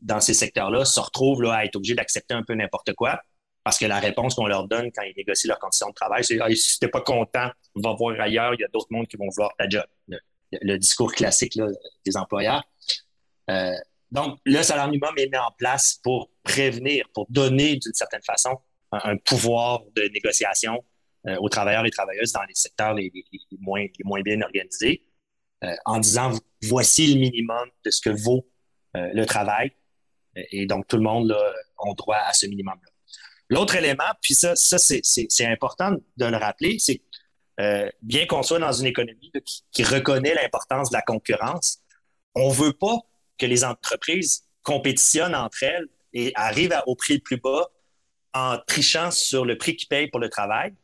dans 0.00 0.20
ces 0.20 0.34
secteurs-là 0.34 0.84
se 0.84 1.00
retrouvent 1.00 1.42
là, 1.42 1.54
à 1.54 1.64
être 1.64 1.76
obligées 1.76 1.94
d'accepter 1.94 2.34
un 2.34 2.42
peu 2.42 2.54
n'importe 2.54 2.94
quoi 2.94 3.20
parce 3.66 3.80
que 3.80 3.86
la 3.86 3.98
réponse 3.98 4.36
qu'on 4.36 4.46
leur 4.46 4.68
donne 4.68 4.92
quand 4.92 5.02
ils 5.02 5.14
négocient 5.16 5.48
leurs 5.48 5.58
conditions 5.58 5.88
de 5.88 5.94
travail, 5.94 6.22
c'est 6.22 6.38
ah, 6.40 6.46
si 6.54 6.78
tu 6.78 6.88
pas 6.88 7.00
content, 7.00 7.50
va 7.74 7.94
voir 7.94 8.20
ailleurs, 8.20 8.54
il 8.54 8.60
y 8.60 8.64
a 8.64 8.68
d'autres 8.68 8.86
mondes 8.90 9.08
qui 9.08 9.16
vont 9.16 9.28
vouloir 9.28 9.50
ta 9.58 9.68
job. 9.68 9.82
Le, 10.52 10.76
discours 10.76 11.12
classique 11.12 11.58
des 12.04 12.16
employeurs. 12.16 12.62
Euh, 13.50 13.72
donc, 14.12 14.38
le 14.44 14.62
salaire 14.62 14.86
minimum 14.86 15.12
est 15.18 15.26
mis 15.26 15.36
en 15.36 15.50
place 15.58 15.98
pour 16.00 16.30
prévenir, 16.44 17.06
pour 17.12 17.26
donner 17.28 17.74
d'une 17.74 17.92
certaine 17.92 18.22
façon 18.22 18.56
un, 19.04 19.16
pouvoir 19.16 19.82
de 19.94 20.02
négociation 20.12 20.84
euh, 21.26 21.36
aux 21.40 21.48
travailleurs 21.48 21.84
et 21.84 21.90
travailleuses 21.90 22.32
dans 22.32 22.42
les 22.44 22.54
secteurs 22.54 22.94
les, 22.94 23.12
moins, 23.58 23.84
moins, 24.04 24.22
bien 24.22 24.40
organisés, 24.42 25.02
euh, 25.64 25.74
en 25.84 25.98
disant 25.98 26.32
voici 26.62 27.12
le 27.12 27.18
minimum 27.20 27.68
de 27.84 27.90
ce 27.90 28.00
que 28.00 28.10
vaut 28.10 28.46
euh, 28.96 29.10
le 29.12 29.26
travail. 29.26 29.72
Et 30.36 30.66
donc, 30.66 30.86
tout 30.86 30.96
le 30.96 31.02
monde 31.02 31.32
a 31.32 31.94
droit 31.94 32.18
à 32.18 32.32
ce 32.32 32.46
minimum-là. 32.46 32.90
L'autre 33.48 33.74
élément, 33.74 34.04
puis 34.20 34.34
ça, 34.34 34.54
ça 34.54 34.76
c'est 34.78 35.46
important 35.46 35.96
de 36.16 36.26
le 36.26 36.36
rappeler, 36.36 36.78
c'est 36.78 37.00
bien 38.02 38.26
qu'on 38.26 38.42
soit 38.42 38.58
dans 38.58 38.72
une 38.72 38.86
économie 38.86 39.32
qui, 39.72 39.82
reconnaît 39.82 40.34
l'importance 40.34 40.90
de 40.90 40.94
la 40.96 41.00
concurrence, 41.00 41.78
on 42.34 42.50
ne 42.50 42.54
veut 42.54 42.74
pas 42.74 42.98
que 43.38 43.46
les 43.46 43.64
entreprises 43.64 44.44
compétitionnent 44.62 45.34
entre 45.34 45.62
elles 45.62 45.88
et 46.12 46.32
arrivent 46.34 46.76
au 46.86 46.96
prix 46.96 47.14
le 47.14 47.20
plus 47.20 47.38
bas 47.38 47.70
en 48.36 48.58
trichant 48.66 49.10
sur 49.10 49.44
le 49.44 49.56
prix 49.56 49.76
qu'ils 49.76 49.88
payent 49.88 50.08
pour 50.08 50.20
le 50.20 50.28
travail. 50.28 50.74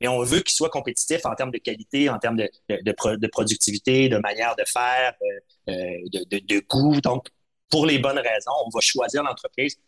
Et 0.00 0.08
on 0.08 0.22
veut 0.22 0.40
qu'ils 0.40 0.54
soient 0.54 0.70
compétitifs 0.70 1.24
en 1.24 1.34
termes 1.34 1.50
de 1.50 1.58
qualité, 1.58 2.08
en 2.08 2.18
termes 2.18 2.36
de, 2.36 3.26
productivité, 3.28 4.08
de 4.08 4.18
manière 4.18 4.54
de 4.54 4.64
faire, 4.66 5.14
euh, 5.22 5.72
euh, 5.72 6.24
de, 6.30 6.60
goût. 6.68 7.00
Donc, 7.00 7.28
pour 7.70 7.86
les 7.86 7.98
bonnes 7.98 8.18
raisons, 8.18 8.52
on 8.64 8.68
va 8.68 8.80
choisir 8.80 9.22
l'entreprise 9.22 9.78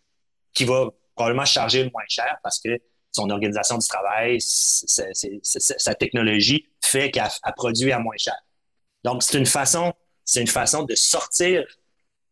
qui 0.54 0.64
va 0.64 0.88
probablement 1.14 1.44
charger 1.44 1.84
le 1.84 1.90
moins 1.90 2.04
cher 2.08 2.38
parce 2.42 2.58
que 2.58 2.80
son 3.12 3.28
organisation 3.30 3.78
du 3.78 3.86
travail, 3.86 4.38
sa 4.40 5.94
technologie 5.94 6.66
fait 6.82 7.10
qu'elle 7.10 7.28
produit 7.56 7.92
à 7.92 7.98
moins 7.98 8.16
cher. 8.16 8.36
Donc, 9.04 9.22
c'est 9.22 9.38
une 9.38 9.46
façon 9.46 9.92
de 10.82 10.94
sortir 10.94 11.64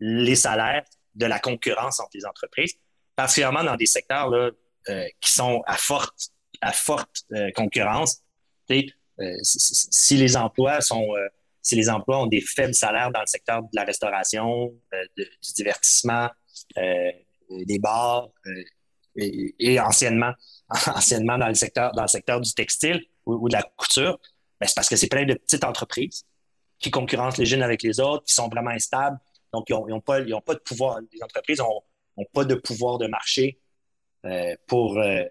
les 0.01 0.35
salaires 0.35 0.85
de 1.15 1.27
la 1.27 1.39
concurrence 1.39 2.01
entre 2.01 2.11
les 2.15 2.27
entreprises, 2.27 2.75
particulièrement 3.17 3.65
dans 3.65 3.77
des 3.77 3.87
secteurs 3.87 4.31
là, 4.31 4.51
euh, 4.89 5.05
qui 5.21 5.33
sont 5.33 5.63
à 5.67 5.77
forte, 5.77 6.31
à 6.61 6.73
forte 6.73 7.25
euh, 7.33 7.51
concurrence. 7.55 8.23
Euh, 8.71 8.83
si 9.43 10.17
les 10.17 10.37
emplois 10.37 10.81
sont 10.81 11.09
si 11.63 11.75
les 11.75 11.89
emplois 11.89 12.23
ont 12.23 12.27
des 12.27 12.41
faibles 12.41 12.75
salaires 12.75 13.11
dans 13.11 13.21
le 13.21 13.27
secteur 13.27 13.63
de 13.63 13.69
la 13.73 13.83
restauration, 13.83 14.73
du 15.17 15.53
divertissement, 15.55 16.29
des 16.77 17.79
bars 17.81 18.29
et, 19.17 19.81
anciennement, 19.81 20.33
anciennement 20.87 21.39
dans 21.39 21.49
le 21.49 21.55
secteur 21.55 21.93
dans 21.93 22.03
le 22.03 22.09
secteur 22.09 22.41
du 22.41 22.53
textile 22.55 23.05
ou, 23.25 23.49
de 23.49 23.55
la 23.55 23.63
couture, 23.77 24.21
ben, 24.61 24.67
c'est 24.69 24.77
parce 24.77 24.89
que 24.89 24.97
c'est 24.97 25.09
plein 25.09 25.25
de 25.25 25.35
petites 25.35 25.65
entreprises 25.65 26.25
qui 26.79 26.91
concurrencent 26.91 27.39
les 27.39 27.53
unes 27.53 27.63
avec 27.63 27.83
les 27.83 27.99
autres, 27.99 28.25
qui 28.25 28.35
sont 28.35 28.49
vraiment 28.49 28.71
instables, 28.71 29.19
donc, 29.57 29.71
ils 29.71 29.75
n'ont 29.75 30.01
pas, 30.01 30.21
pas, 30.45 30.55
de 30.55 30.61
pouvoir. 30.61 31.01
Les 31.13 31.23
entreprises 31.23 31.61
n'ont 32.17 32.27
pas 32.33 32.45
de 32.45 32.55
pouvoir 32.55 32.99
de 32.99 33.07
marché 33.07 33.59
euh, 34.25 34.55
euh, 34.73 35.25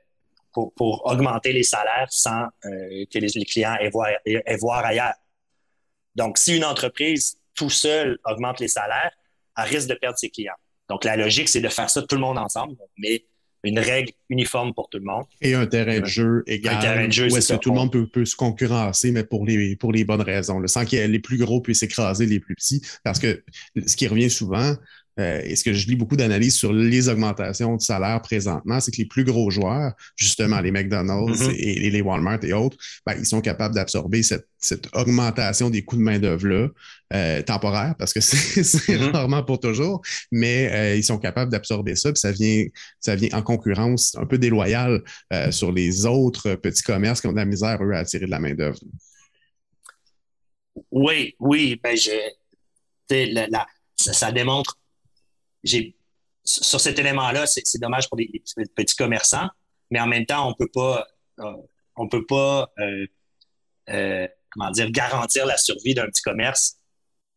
pour, 0.54 0.72
pour, 0.76 1.06
augmenter 1.06 1.52
les 1.52 1.64
salaires 1.64 2.08
sans 2.10 2.46
euh, 2.66 3.06
que 3.12 3.20
les, 3.20 3.46
clients 3.46 3.76
aient 3.80 3.90
voir, 3.90 4.08
aient 4.26 4.58
voir, 4.58 4.86
ailleurs. 4.86 5.16
Donc, 6.16 6.38
si 6.38 6.56
une 6.56 6.64
entreprise 6.64 7.38
tout 7.54 7.70
seul 7.70 8.18
augmente 8.24 8.60
les 8.60 8.70
salaires, 8.70 9.12
elle 9.58 9.66
risque 9.66 9.90
de 9.90 9.96
perdre 9.96 10.18
ses 10.18 10.30
clients. 10.30 10.56
Donc, 10.88 11.04
la 11.04 11.18
logique, 11.18 11.50
c'est 11.50 11.62
de 11.62 11.68
faire 11.68 11.90
ça 11.90 12.04
tout 12.04 12.16
le 12.16 12.22
monde 12.22 12.38
ensemble, 12.38 12.76
mais 12.98 13.26
une 13.66 13.80
règle 13.80 14.14
uniforme 14.30 14.74
pour 14.74 14.90
tout 14.90 15.00
le 15.00 15.04
monde. 15.04 15.26
Et 15.42 15.56
un 15.56 15.66
terrain 15.66 16.00
de 16.00 16.06
jeu 16.06 16.44
égal. 16.48 16.76
Un 16.76 16.80
terrain 16.80 17.08
de 17.08 17.12
jeu, 17.12 17.32
où 17.32 17.36
est-ce 17.36 17.54
que 17.54 17.60
tout 17.60 17.72
le 17.72 17.76
monde 17.76 18.10
peut, 18.12 18.26
se 18.26 18.36
concurrencer, 18.36 19.12
mais 19.12 19.24
pour 19.24 19.46
les, 19.46 19.76
pour 19.76 19.92
les 19.92 20.06
bonnes 20.06 20.22
raisons, 20.22 20.66
sans 20.68 20.86
que 20.86 20.96
les 20.96 21.20
plus 21.20 21.38
gros 21.38 21.60
puissent 21.62 21.84
écraser 21.84 22.28
les 22.28 22.40
plus 22.40 22.56
petits. 22.56 22.82
Parce 23.04 23.20
que 23.20 23.44
ce 23.86 23.96
qui 23.96 24.08
revient 24.08 24.30
souvent, 24.30 24.76
euh, 25.20 25.42
et 25.44 25.56
ce 25.56 25.64
que 25.64 25.74
je 25.74 25.88
lis 25.88 25.96
beaucoup 25.96 26.18
d'analyses 26.18 26.56
sur 26.56 26.74
les 26.74 27.08
augmentations 27.08 27.76
de 27.78 27.82
salaire 27.82 28.22
présentement, 28.22 28.80
c'est 28.80 28.92
que 28.92 28.98
les 28.98 29.06
plus 29.06 29.24
gros 29.24 29.50
joueurs, 29.50 29.94
justement 30.16 30.60
les 30.60 30.72
McDonald's 30.72 31.42
mm-hmm. 31.42 31.56
et, 31.58 31.90
les 31.90 32.02
Walmart 32.02 32.44
et 32.44 32.54
autres, 32.54 32.78
ben, 33.06 33.16
ils 33.18 33.26
sont 33.26 33.42
capables 33.42 33.76
d'absorber 33.76 34.24
cette, 34.24 34.48
augmentation 34.94 35.70
des 35.70 35.84
coûts 35.84 35.96
de 35.96 36.02
main-d'œuvre-là, 36.02 36.70
euh, 37.14 37.42
temporaire, 37.44 37.96
parce 37.98 38.14
que 38.14 38.20
c'est 38.22 38.62
mm-hmm. 38.62 39.12
rarement 39.12 39.44
pour 39.44 39.60
toujours, 39.60 40.02
mais 40.32 40.72
euh, 40.72 40.96
ils 40.96 41.04
sont 41.04 41.20
capables 41.20 41.52
d'absorber 41.52 41.96
ça, 41.96 42.12
puis 42.12 42.20
ça 42.20 42.32
vient, 42.32 42.66
ça 43.00 43.16
vient 43.16 43.30
en 43.34 43.42
concurrence 43.42 44.16
un 44.18 44.26
peu 44.26 44.38
déloyale 44.38 45.04
sur 45.52 45.72
les 45.72 46.06
autres 46.06 46.56
petits 46.56 46.84
commerces 46.84 47.22
qui 47.22 47.28
ont 47.28 47.32
de 47.32 47.38
la 47.38 47.46
misère, 47.46 47.82
eux, 47.82 47.94
à 47.94 48.00
attirer 48.00 48.26
de 48.26 48.32
la 48.32 48.40
main-d'œuvre. 48.40 48.80
Oui, 50.92 51.36
oui, 51.40 51.80
ben 51.82 51.96
je, 51.96 52.12
ça 53.98 54.32
démontre 54.32 54.78
sur 56.44 56.80
cet 56.80 57.00
élément-là, 57.00 57.46
c'est 57.48 57.80
dommage 57.80 58.08
pour 58.08 58.18
les, 58.18 58.44
petits 58.76 58.96
commerçants, 58.96 59.50
mais 59.92 60.00
en 60.00 60.08
même 60.08 60.26
temps, 60.26 60.50
on 60.50 60.54
peut 60.54 60.70
pas, 60.74 61.08
euh, 61.40 61.54
on 61.96 62.08
peut 62.08 62.26
pas, 62.26 62.72
euh, 62.80 63.08
euh, 63.90 64.28
comment 64.52 64.72
dire, 64.72 64.92
garantir 64.92 65.46
la 65.46 65.58
survie 65.58 65.94
d'un 65.94 66.08
petit 66.08 66.22
commerce 66.22 66.78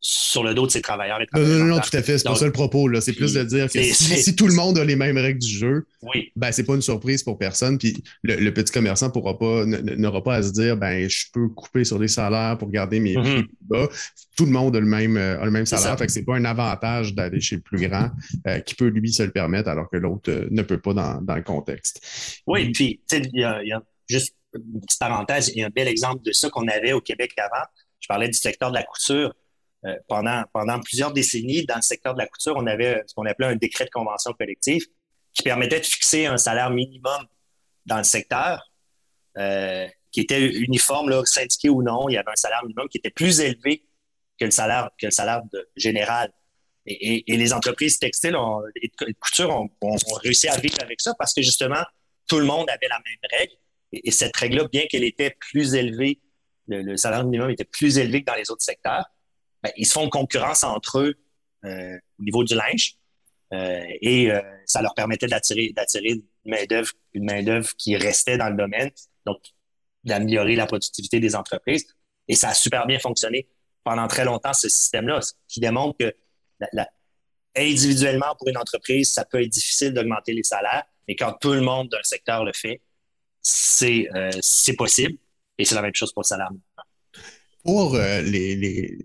sur 0.01 0.45
le 0.45 0.55
dos 0.55 0.67
de 0.67 0.71
ses 0.71 0.81
travailleurs. 0.81 1.19
non, 1.35 1.43
non, 1.43 1.65
non, 1.65 1.81
tout 1.81 1.97
à 1.97 2.03
fait. 2.03 2.19
C'est 2.19 2.29
pas 2.29 2.37
ça 2.37 2.47
le 2.47 2.53
propos. 2.53 2.89
C'est 3.01 3.13
plus 3.13 3.35
de 3.35 3.43
dire 3.43 3.69
que 3.71 3.83
si, 3.83 4.37
tout 4.37 4.47
le 4.47 4.55
monde 4.55 4.79
a 4.79 4.85
les 4.85 4.97
mêmes 4.97 5.19
règles 5.19 5.41
du 5.41 5.51
jeu, 5.51 5.87
oui. 6.03 6.31
ben, 6.37 6.53
c'est 6.53 6.65
pas 6.65 6.75
une 6.75 6.83
surprise 6.83 7.23
pour 7.23 7.39
personne. 7.39 7.79
Puis 7.79 8.03
le, 8.23 8.51
petit 8.51 8.73
commerçant 8.73 9.11
pourra 9.11 9.39
pas, 9.39 9.65
n'aura 9.67 10.23
pas 10.23 10.37
à 10.37 10.43
se 10.43 10.53
dire 10.53 10.77
ben, 10.77 11.09
je 11.09 11.25
peux 11.33 11.49
couper 11.49 11.85
sur 11.85 11.99
les 11.99 12.09
salaires 12.09 12.57
pour 12.59 12.71
garder 12.71 13.01
mes 13.01 13.15
prix 13.15 13.41
mm-hmm. 13.41 13.49
bas. 13.63 13.89
Tout 14.37 14.45
le 14.45 14.53
monde 14.53 14.77
a 14.77 14.81
le 14.81 14.87
même, 14.87 15.17
euh, 15.17 15.45
le 15.45 15.51
même 15.51 15.67
salaire. 15.67 15.99
Fait 15.99 16.07
que 16.07 16.13
c'est 16.13 16.25
pas 16.25 16.37
un 16.37 16.45
avantage 16.45 17.15
d'aller 17.15 17.41
chez 17.41 17.57
le 17.57 17.63
plus 17.63 17.89
grand 17.89 18.11
euh, 18.47 18.61
qui 18.61 18.77
peut 18.77 18.87
lui 18.87 19.13
se 19.13 19.25
le 19.25 19.33
permettre 19.33 19.69
alors 19.69 19.91
que 19.91 19.97
l'autre 19.97 20.31
euh, 20.31 20.47
ne 20.51 20.63
peut 20.63 20.79
pas 20.79 20.95
dans, 20.95 21.21
dans, 21.21 21.35
le 21.35 21.43
contexte. 21.43 22.01
Oui, 22.47 22.71
puis 22.71 23.01
il 23.13 23.31
y, 23.33 23.41
y 23.41 23.43
a, 23.45 23.83
juste 24.09 24.35
une 24.55 24.81
petite 24.81 25.01
parenthèse, 25.01 25.51
il 25.55 25.61
y 25.61 25.65
a 25.65 25.67
un 25.67 25.71
bel 25.71 25.89
exemple 25.89 26.23
de 26.23 26.33
ça 26.33 26.49
qu'on 26.51 26.69
avait 26.69 26.93
au 26.93 27.01
Québec 27.01 27.33
avant. 27.37 27.65
Je 28.01 28.07
parlais 28.07 28.29
du 28.29 28.39
secteur 28.39 28.71
de 28.71 28.77
la 28.77 28.85
couture 28.85 29.35
euh, 29.85 29.95
pendant, 30.09 30.45
pendant 30.53 30.81
plusieurs 30.81 31.13
décennies, 31.13 31.65
dans 31.65 31.77
le 31.77 31.83
secteur 31.83 32.15
de 32.15 32.19
la 32.19 32.27
couture, 32.27 32.55
on 32.57 32.67
avait 32.67 33.03
ce 33.07 33.15
qu'on 33.15 33.27
appelait 33.27 33.47
un 33.47 33.57
décret 33.57 33.85
de 33.85 33.91
convention 33.91 34.33
collective 34.33 34.85
qui 35.33 35.43
permettait 35.43 35.81
de 35.81 35.87
fixer 35.87 36.27
un 36.27 36.37
salaire 36.37 36.71
minimum 36.71 37.27
dans 37.87 37.99
le 37.99 38.05
secteur, 38.05 38.71
euh, 39.37 39.87
qui 40.11 40.21
était 40.21 40.45
uniforme, 40.45 41.11
là, 41.11 41.23
syndiqué 41.25 41.69
ou 41.69 41.83
non. 41.83 42.09
Il 42.09 42.15
y 42.15 42.17
avait 42.17 42.31
un 42.31 42.37
salaire 42.37 42.63
minimum 42.65 42.89
qui 42.89 42.99
était 42.99 43.11
plus 43.11 43.41
élevé 43.41 43.85
que 44.39 44.45
le 44.45 44.51
salaire, 44.51 44.91
que 44.99 45.07
le 45.07 45.13
salaire 45.13 45.43
général. 45.77 46.33
Et, 46.87 47.25
les 47.29 47.53
entreprises 47.53 47.99
textiles 47.99 48.37
et 48.81 48.89
de 48.89 49.13
couture 49.21 49.51
ont, 49.51 49.69
réussi 50.23 50.49
à 50.49 50.57
vivre 50.57 50.79
avec 50.83 51.01
ça 51.01 51.15
parce 51.19 51.35
que 51.35 51.43
justement, 51.43 51.83
tout 52.27 52.39
le 52.39 52.47
monde 52.47 52.69
avait 52.71 52.89
la 52.89 52.99
même 52.99 53.39
règle. 53.39 53.53
Et, 53.93 54.11
cette 54.11 54.37
règle-là, 54.37 54.67
bien 54.73 54.87
qu'elle 54.87 55.05
était 55.05 55.37
plus 55.39 55.75
élevée, 55.75 56.19
le, 56.67 56.97
salaire 56.97 57.25
minimum 57.25 57.51
était 57.51 57.65
plus 57.65 57.99
élevé 57.99 58.23
que 58.23 58.27
dans 58.27 58.37
les 58.37 58.51
autres 58.51 58.65
secteurs, 58.65 59.05
ben, 59.63 59.73
ils 59.77 59.87
se 59.87 59.93
font 59.93 60.09
concurrence 60.09 60.65
entre 60.65 61.01
eux 61.01 61.15
euh, 61.65 61.99
au 62.19 62.23
niveau 62.23 62.45
du 62.45 62.55
linge. 62.55 62.95
Euh, 63.53 63.83
et 64.01 64.31
euh, 64.31 64.41
ça 64.67 64.83
leur 64.83 64.95
permettait 64.95 65.27
d'attirer 65.27 65.73
d'attirer 65.75 66.11
une 66.11 66.23
main-d'œuvre 66.45 66.93
une 67.15 67.25
main-d'œuvre 67.25 67.71
qui 67.79 67.97
restait 67.97 68.37
dans 68.37 68.51
le 68.51 68.57
domaine, 68.57 68.91
donc 69.25 69.39
d'améliorer 70.05 70.55
la 70.55 70.67
productivité 70.67 71.19
des 71.19 71.35
entreprises. 71.35 71.87
Et 72.29 72.35
ça 72.35 72.51
a 72.51 72.55
super 72.55 72.87
bien 72.87 72.99
fonctionné 72.99 73.49
pendant 73.85 74.07
très 74.07 74.25
longtemps, 74.25 74.53
ce 74.53 74.69
système-là, 74.69 75.23
ce 75.23 75.33
qui 75.49 75.61
démontre 75.61 75.97
que 75.99 76.15
individuellement, 77.57 78.35
pour 78.39 78.49
une 78.49 78.59
entreprise, 78.59 79.13
ça 79.13 79.25
peut 79.25 79.43
être 79.43 79.49
difficile 79.49 79.95
d'augmenter 79.95 80.35
les 80.35 80.43
salaires, 80.43 80.85
mais 81.09 81.17
quand 81.17 81.33
tout 81.41 81.53
le 81.53 81.63
monde 81.63 81.89
d'un 81.89 82.03
secteur 82.03 82.45
le 82.45 82.53
fait, 82.53 82.83
c'est 83.41 84.07
possible. 84.77 85.17
Et 85.57 85.65
c'est 85.65 85.75
la 85.75 85.83
même 85.83 85.95
chose 85.95 86.13
pour 86.13 86.23
le 86.23 86.27
salaire 86.27 86.51
Pour 87.65 87.97
les, 87.97 88.99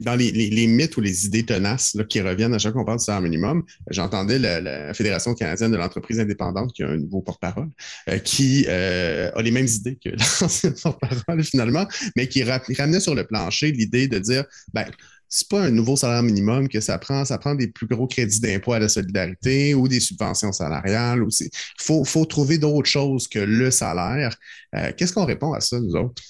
dans 0.00 0.14
les, 0.14 0.66
mythes 0.66 0.96
ou 0.96 1.00
les 1.00 1.26
idées 1.26 1.44
tenaces 1.44 1.96
qui 2.08 2.20
reviennent 2.20 2.54
à 2.54 2.58
chaque 2.58 2.72
fois 2.72 2.82
qu'on 2.82 2.86
parle 2.86 2.98
du 2.98 3.04
salaire 3.04 3.22
minimum, 3.22 3.64
j'entendais 3.90 4.38
la, 4.38 4.94
Fédération 4.94 5.34
canadienne 5.34 5.72
de 5.72 5.76
l'entreprise 5.76 6.20
indépendante, 6.20 6.72
qui 6.72 6.82
a 6.82 6.88
un 6.88 6.96
nouveau 6.96 7.20
porte-parole, 7.20 7.68
euh, 8.08 8.18
qui 8.18 8.64
euh, 8.68 9.30
a 9.34 9.42
les 9.42 9.50
mêmes 9.50 9.66
idées 9.66 9.96
que 9.96 10.10
l'ancien 10.40 10.72
porte-parole 10.72 11.42
finalement, 11.44 11.86
mais 12.16 12.28
qui 12.28 12.42
ramenait 12.42 13.00
sur 13.00 13.14
le 13.14 13.26
plancher 13.26 13.72
l'idée 13.72 14.08
de 14.08 14.18
dire, 14.18 14.44
ben, 14.72 14.86
c'est 15.28 15.48
pas 15.48 15.60
un 15.60 15.70
nouveau 15.70 15.96
salaire 15.96 16.22
minimum 16.22 16.68
que 16.68 16.80
ça 16.80 16.98
prend, 16.98 17.24
ça 17.24 17.36
prend 17.38 17.54
des 17.54 17.68
plus 17.68 17.86
gros 17.86 18.06
crédits 18.06 18.40
d'impôt 18.40 18.72
à 18.72 18.78
la 18.78 18.88
solidarité 18.88 19.74
ou 19.74 19.86
des 19.86 20.00
subventions 20.00 20.52
salariales. 20.52 21.22
Il 21.40 21.48
faut, 21.78 22.04
faut, 22.04 22.24
trouver 22.24 22.56
d'autres 22.56 22.88
choses 22.88 23.28
que 23.28 23.38
le 23.38 23.70
salaire. 23.70 24.34
Euh, 24.74 24.92
qu'est-ce 24.96 25.12
qu'on 25.12 25.26
répond 25.26 25.52
à 25.52 25.60
ça, 25.60 25.78
nous 25.78 25.94
autres? 25.94 26.22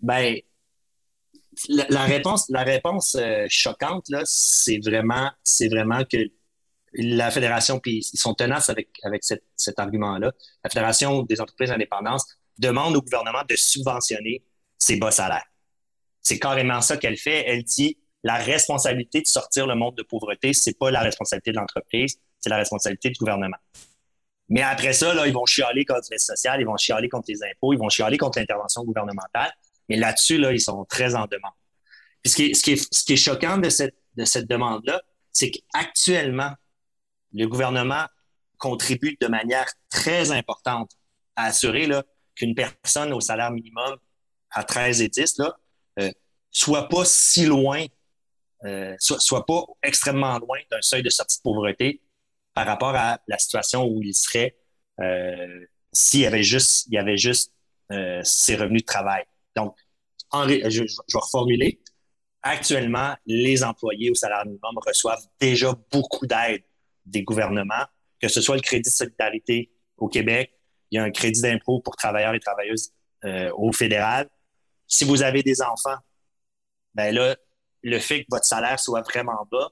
Ben, 0.00 0.36
la, 1.68 2.04
réponse, 2.04 2.48
la 2.48 2.62
réponse 2.62 3.16
euh, 3.16 3.46
choquante, 3.48 4.08
là, 4.08 4.22
c'est 4.24 4.78
vraiment, 4.78 5.30
c'est 5.42 5.68
vraiment 5.68 6.04
que 6.04 6.18
la 6.94 7.30
Fédération, 7.30 7.80
puis 7.80 8.06
ils 8.12 8.18
sont 8.18 8.34
tenaces 8.34 8.70
avec, 8.70 8.88
avec 9.02 9.22
cet 9.24 9.78
argument-là, 9.78 10.32
la 10.62 10.70
Fédération 10.70 11.22
des 11.22 11.40
entreprises 11.40 11.70
indépendantes 11.70 12.22
demande 12.58 12.96
au 12.96 13.02
gouvernement 13.02 13.42
de 13.48 13.56
subventionner 13.56 14.44
ses 14.78 14.96
bas 14.96 15.10
salaires. 15.10 15.46
C'est 16.20 16.38
carrément 16.38 16.80
ça 16.80 16.96
qu'elle 16.96 17.16
fait. 17.16 17.44
Elle 17.48 17.64
dit 17.64 17.98
la 18.22 18.36
responsabilité 18.36 19.20
de 19.20 19.26
sortir 19.26 19.66
le 19.66 19.74
monde 19.74 19.96
de 19.96 20.02
pauvreté, 20.02 20.52
c'est 20.54 20.78
pas 20.78 20.90
la 20.90 21.00
responsabilité 21.00 21.50
de 21.50 21.56
l'entreprise, 21.56 22.18
c'est 22.40 22.50
la 22.50 22.56
responsabilité 22.56 23.10
du 23.10 23.18
gouvernement. 23.18 23.56
Mais 24.48 24.62
après 24.62 24.92
ça, 24.92 25.14
là, 25.14 25.26
ils 25.26 25.32
vont 25.32 25.46
chialer 25.46 25.84
contre 25.84 26.08
les 26.10 26.18
sociales, 26.18 26.60
ils 26.60 26.66
vont 26.66 26.76
chialer 26.76 27.08
contre 27.08 27.26
les 27.28 27.42
impôts, 27.42 27.72
ils 27.72 27.78
vont 27.78 27.88
chialer 27.88 28.18
contre 28.18 28.38
l'intervention 28.38 28.84
gouvernementale. 28.84 29.52
Mais 29.88 29.96
là-dessus, 29.96 30.38
là, 30.38 30.52
ils 30.52 30.60
sont 30.60 30.84
très 30.84 31.14
en 31.14 31.26
demande. 31.26 31.52
Puis 32.22 32.30
ce, 32.30 32.36
qui 32.36 32.44
est, 32.46 32.54
ce, 32.54 32.62
qui 32.62 32.72
est, 32.72 32.94
ce 32.94 33.04
qui 33.04 33.12
est 33.14 33.16
choquant 33.16 33.58
de 33.58 33.68
cette, 33.68 33.96
de 34.16 34.24
cette 34.24 34.48
demande-là, 34.48 35.02
c'est 35.32 35.50
qu'actuellement, 35.50 36.52
le 37.32 37.46
gouvernement 37.46 38.06
contribue 38.58 39.16
de 39.20 39.26
manière 39.26 39.66
très 39.90 40.30
importante 40.30 40.92
à 41.36 41.46
assurer 41.46 41.88
qu'une 42.34 42.54
personne 42.54 43.12
au 43.12 43.20
salaire 43.20 43.50
minimum 43.50 43.96
à 44.50 44.64
13 44.64 45.02
et 45.02 45.08
10 45.08 45.38
là, 45.38 45.56
euh, 45.98 46.10
soit 46.50 46.88
pas 46.88 47.04
si 47.04 47.44
loin, 47.44 47.84
euh, 48.64 48.94
soit, 48.98 49.18
soit, 49.18 49.44
pas 49.44 49.64
extrêmement 49.82 50.38
loin 50.38 50.58
d'un 50.70 50.80
seuil 50.80 51.02
de 51.02 51.10
sortie 51.10 51.38
de 51.38 51.42
pauvreté 51.42 52.00
par 52.54 52.66
rapport 52.66 52.94
à 52.94 53.20
la 53.26 53.38
situation 53.38 53.84
où 53.84 54.00
il 54.02 54.14
serait 54.14 54.56
euh, 55.00 55.66
s'il 55.92 56.20
y 56.20 56.26
avait 56.26 56.42
juste, 56.42 56.86
il 56.86 56.94
y 56.94 56.98
avait 56.98 57.16
juste 57.16 57.52
euh, 57.92 58.20
ses 58.22 58.56
revenus 58.56 58.82
de 58.82 58.86
travail. 58.86 59.24
Donc, 59.56 59.76
je, 60.32 60.68
je, 60.68 60.82
vais 60.82 61.20
reformuler. 61.20 61.80
Actuellement, 62.42 63.14
les 63.26 63.64
employés 63.64 64.10
au 64.10 64.14
salaire 64.14 64.44
minimum 64.44 64.78
reçoivent 64.84 65.24
déjà 65.40 65.74
beaucoup 65.90 66.26
d'aide 66.26 66.62
des 67.06 67.22
gouvernements, 67.22 67.86
que 68.20 68.28
ce 68.28 68.40
soit 68.40 68.56
le 68.56 68.60
crédit 68.60 68.90
de 68.90 68.94
solidarité 68.94 69.70
au 69.96 70.08
Québec, 70.08 70.52
il 70.90 70.96
y 70.96 70.98
a 70.98 71.04
un 71.04 71.10
crédit 71.10 71.40
d'impôt 71.40 71.80
pour 71.80 71.96
travailleurs 71.96 72.34
et 72.34 72.40
travailleuses 72.40 72.92
euh, 73.24 73.50
au 73.56 73.72
fédéral. 73.72 74.28
Si 74.86 75.04
vous 75.04 75.22
avez 75.22 75.42
des 75.42 75.62
enfants, 75.62 75.96
ben 76.94 77.14
là, 77.14 77.36
le 77.82 77.98
fait 77.98 78.20
que 78.20 78.26
votre 78.30 78.44
salaire 78.44 78.78
soit 78.78 79.02
vraiment 79.02 79.46
bas, 79.50 79.70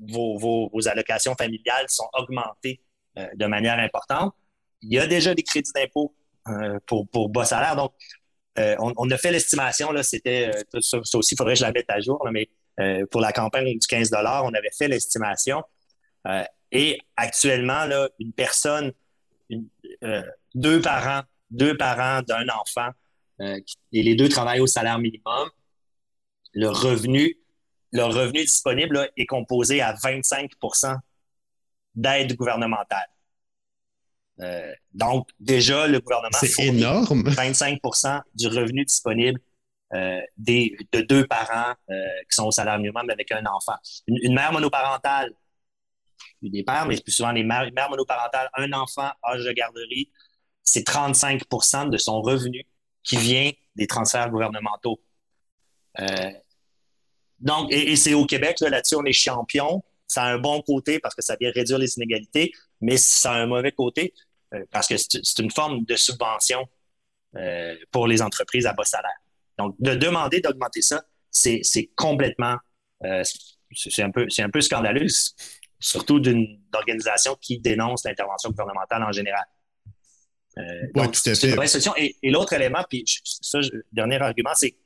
vos 0.00 0.88
allocations 0.88 1.34
familiales 1.34 1.86
sont 1.88 2.08
augmentées 2.14 2.80
euh, 3.18 3.26
de 3.34 3.46
manière 3.46 3.78
importante. 3.78 4.34
Il 4.82 4.92
y 4.92 4.98
a 4.98 5.06
déjà 5.06 5.34
des 5.34 5.42
crédits 5.42 5.72
d'impôt 5.74 6.14
euh, 6.48 6.78
pour, 6.86 7.08
pour 7.08 7.28
bas 7.28 7.44
salaire. 7.44 7.76
Donc, 7.76 7.92
euh, 8.58 8.74
on, 8.78 9.10
a 9.10 9.18
fait 9.18 9.30
l'estimation, 9.32 9.90
c'était, 10.02 10.50
euh, 10.54 10.80
ça, 10.80 10.98
aussi, 11.14 11.34
il 11.34 11.36
faudrait 11.36 11.54
que 11.54 11.60
je 11.60 11.64
la 11.64 11.72
mette 11.72 11.90
à 11.90 12.00
jour, 12.00 12.26
mais 12.32 12.48
euh, 12.80 13.04
pour 13.10 13.20
la 13.20 13.32
campagne 13.32 13.78
du 13.78 13.86
15 13.86 14.10
on 14.12 14.54
avait 14.54 14.70
fait 14.76 14.88
l'estimation. 14.88 15.62
et 16.72 16.98
actuellement, 17.16 17.86
une 18.18 18.32
personne, 18.32 18.92
deux 20.54 20.80
parents, 20.80 21.22
deux 21.50 21.76
parents 21.76 22.22
d'un 22.22 22.46
enfant, 22.48 22.90
et 23.40 24.02
les 24.02 24.14
deux 24.14 24.28
travaillent 24.28 24.60
au 24.60 24.66
salaire 24.66 24.98
minimum, 24.98 25.50
le 26.54 26.68
revenu 26.68 27.36
disponible 28.32 29.10
est 29.16 29.26
composé 29.26 29.80
à 29.82 29.94
25% 29.94 30.96
d'aide 31.94 32.34
gouvernementale. 32.34 33.08
Euh, 34.40 34.72
donc, 34.92 35.28
déjà, 35.40 35.86
le 35.86 36.00
gouvernement 36.00 36.38
c'est 36.38 36.66
énorme. 36.66 37.28
25% 37.30 38.20
du 38.34 38.48
revenu 38.48 38.84
disponible 38.84 39.40
euh, 39.94 40.20
des, 40.36 40.76
de 40.92 41.00
deux 41.00 41.26
parents 41.26 41.74
euh, 41.90 41.94
qui 42.28 42.34
sont 42.34 42.46
au 42.46 42.50
salaire 42.50 42.78
minimum 42.78 43.08
avec 43.08 43.32
un 43.32 43.44
enfant. 43.46 43.76
Une, 44.06 44.34
mère 44.34 44.52
monoparentale, 44.52 45.32
des 46.42 46.62
pères, 46.64 46.86
mais 46.86 47.00
plus 47.00 47.12
souvent 47.12 47.32
les 47.32 47.44
mères, 47.44 47.64
une 47.64 47.74
mère 47.74 47.88
monoparentale, 47.88 48.50
un 48.54 48.72
enfant, 48.72 49.10
âge 49.24 49.44
de 49.44 49.52
garderie, 49.52 50.10
c'est 50.62 50.86
35% 50.86 51.88
de 51.88 51.96
son 51.96 52.20
revenu 52.20 52.66
qui 53.02 53.16
vient 53.16 53.50
des 53.74 53.86
transferts 53.86 54.30
gouvernementaux. 54.30 55.00
donc, 57.40 57.72
et, 57.72 57.96
c'est 57.96 58.14
au 58.14 58.26
Québec, 58.26 58.60
là-dessus, 58.60 58.96
on 58.96 59.04
est 59.04 59.12
champion. 59.12 59.82
Ça 60.08 60.22
a 60.22 60.32
un 60.32 60.38
bon 60.38 60.62
côté 60.62 60.98
parce 60.98 61.14
que 61.14 61.22
ça 61.22 61.36
vient 61.40 61.50
réduire 61.50 61.78
les 61.78 61.96
inégalités, 61.96 62.52
mais 62.80 62.96
ça 62.96 63.32
a 63.32 63.36
un 63.36 63.46
mauvais 63.46 63.72
côté 63.72 64.14
euh, 64.54 64.64
parce 64.70 64.86
que 64.86 64.96
c'est 64.96 65.38
une 65.40 65.50
forme 65.50 65.84
de 65.84 65.96
subvention 65.96 66.68
euh, 67.36 67.74
pour 67.90 68.06
les 68.06 68.22
entreprises 68.22 68.66
à 68.66 68.72
bas 68.72 68.84
salaire. 68.84 69.18
Donc, 69.58 69.74
de 69.80 69.94
demander 69.94 70.40
d'augmenter 70.40 70.82
ça, 70.82 71.02
c'est 71.30 71.90
complètement, 71.96 72.56
euh, 73.04 73.22
c'est 73.72 74.02
un, 74.02 74.10
peu, 74.10 74.26
un 74.38 74.50
peu 74.50 74.60
scandaleux, 74.60 75.06
surtout 75.80 76.20
d'une 76.20 76.60
organisation 76.72 77.36
qui 77.40 77.58
dénonce 77.58 78.04
l'intervention 78.04 78.50
gouvernementale 78.50 79.02
en 79.02 79.12
général. 79.12 79.44
donc, 80.94 81.16
c'est 81.16 81.42
une 81.42 81.56
vraie 81.56 81.66
solution. 81.66 81.94
Et, 81.96 82.16
l'autre 82.22 82.52
élément, 82.52 82.84
puis 82.88 83.04
ça, 83.24 83.58
dernier 83.92 84.20
argument, 84.20 84.54
c'est 84.54 84.76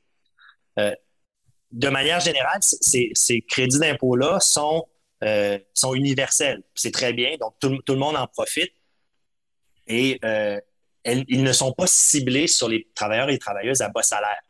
de 1.71 1.89
manière 1.89 2.19
générale, 2.19 2.59
ces, 2.61 3.11
ces 3.13 3.41
crédits 3.41 3.79
d'impôt-là 3.79 4.39
sont, 4.39 4.87
sont 5.73 5.93
universels. 5.93 6.63
C'est 6.75 6.91
très 6.91 7.13
bien, 7.13 7.37
donc 7.39 7.55
tout, 7.59 7.69
le 7.69 7.95
monde 7.95 8.15
en 8.15 8.27
profite 8.27 8.73
et 9.87 10.19
euh, 10.23 10.59
ils 11.05 11.43
ne 11.43 11.51
sont 11.51 11.73
pas 11.73 11.87
ciblés 11.87 12.47
sur 12.47 12.69
les 12.69 12.87
travailleurs 12.95 13.29
et 13.29 13.33
les 13.33 13.39
travailleuses 13.39 13.81
à 13.81 13.89
bas 13.89 14.03
salaire. 14.03 14.41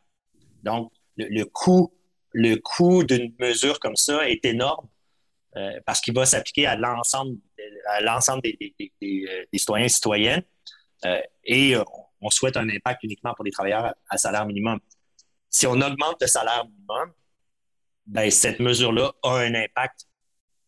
Donc, 0.62 0.92
le, 1.16 1.44
coût, 1.44 1.92
le 2.32 2.56
coût 2.56 3.04
d'une 3.04 3.34
mesure 3.38 3.80
comme 3.80 3.96
ça 3.96 4.28
est 4.28 4.44
énorme 4.44 4.88
euh, 5.56 5.80
parce 5.84 6.00
qu'il 6.00 6.14
va 6.14 6.26
s'appliquer 6.26 6.66
à 6.66 6.76
l'ensemble, 6.76 7.38
à 7.86 8.40
des, 8.42 8.74
citoyens 9.54 9.86
et 9.86 9.88
citoyennes. 9.88 10.42
Euh, 11.04 11.20
et 11.44 11.74
on 12.20 12.30
souhaite 12.30 12.56
un 12.56 12.68
impact 12.68 13.02
uniquement 13.02 13.34
pour 13.34 13.44
les 13.44 13.50
travailleurs 13.50 13.94
à, 14.08 14.18
salaire 14.18 14.46
minimum. 14.46 14.78
Si 15.50 15.66
on 15.66 15.80
augmente 15.80 16.16
le 16.20 16.26
salaire 16.26 16.64
minimum, 16.64 17.12
ben, 18.06 18.30
cette 18.30 18.60
mesure-là 18.60 19.12
a 19.22 19.38
un 19.38 19.54
impact 19.54 20.06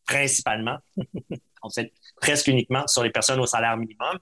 principalement, 0.07 0.79
presque 2.21 2.49
uniquement 2.49 2.87
sur 2.87 3.03
les 3.03 3.11
personnes 3.11 3.41
au 3.41 3.47
salaire 3.47 3.77
minimum 3.77 4.19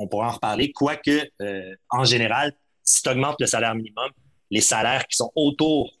on 0.00 0.08
pourra 0.08 0.28
en 0.28 0.32
reparler. 0.32 0.72
Quoique, 0.72 1.30
euh, 1.42 1.76
en 1.90 2.04
général, 2.04 2.54
si 2.82 3.02
tu 3.02 3.08
augmentes 3.10 3.36
le 3.38 3.46
salaire 3.46 3.74
minimum, 3.74 4.10
les 4.50 4.62
salaires 4.62 5.06
qui 5.06 5.16
sont 5.16 5.30
autour 5.36 5.92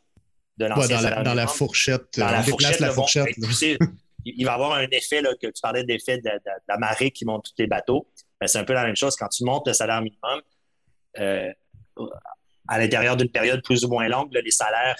de 0.56 0.64
l'ancien 0.66 0.96
salaire 0.96 1.10
minimum, 1.10 1.24
dans 1.24 1.34
la 1.34 1.46
fourchette, 1.46 2.18
dans 2.18 2.30
la 2.30 2.42
fourchette, 2.42 2.80
la 2.80 2.90
fourchette 2.90 3.28
il 4.24 4.44
va 4.44 4.52
y 4.52 4.54
avoir 4.54 4.72
un 4.72 4.86
effet 4.90 5.20
là, 5.22 5.30
que 5.40 5.46
tu 5.46 5.60
parlais 5.62 5.84
d'effet 5.84 6.18
de, 6.18 6.30
la 6.68 6.78
marée 6.78 7.10
qui 7.10 7.24
monte 7.24 7.44
tous 7.44 7.54
les 7.58 7.66
bateaux. 7.66 8.06
Ben, 8.40 8.46
c'est 8.46 8.58
un 8.58 8.64
peu 8.64 8.72
la 8.72 8.84
même 8.84 8.96
chose 8.96 9.16
quand 9.16 9.28
tu 9.28 9.44
montes 9.44 9.66
le 9.66 9.74
salaire 9.74 10.00
minimum. 10.00 10.40
Euh, 11.18 11.52
à 12.68 12.78
l'intérieur 12.78 13.16
d'une 13.16 13.30
période 13.30 13.62
plus 13.62 13.84
ou 13.84 13.88
moins 13.88 14.08
longue, 14.08 14.32
les 14.32 14.50
salaires, 14.50 14.96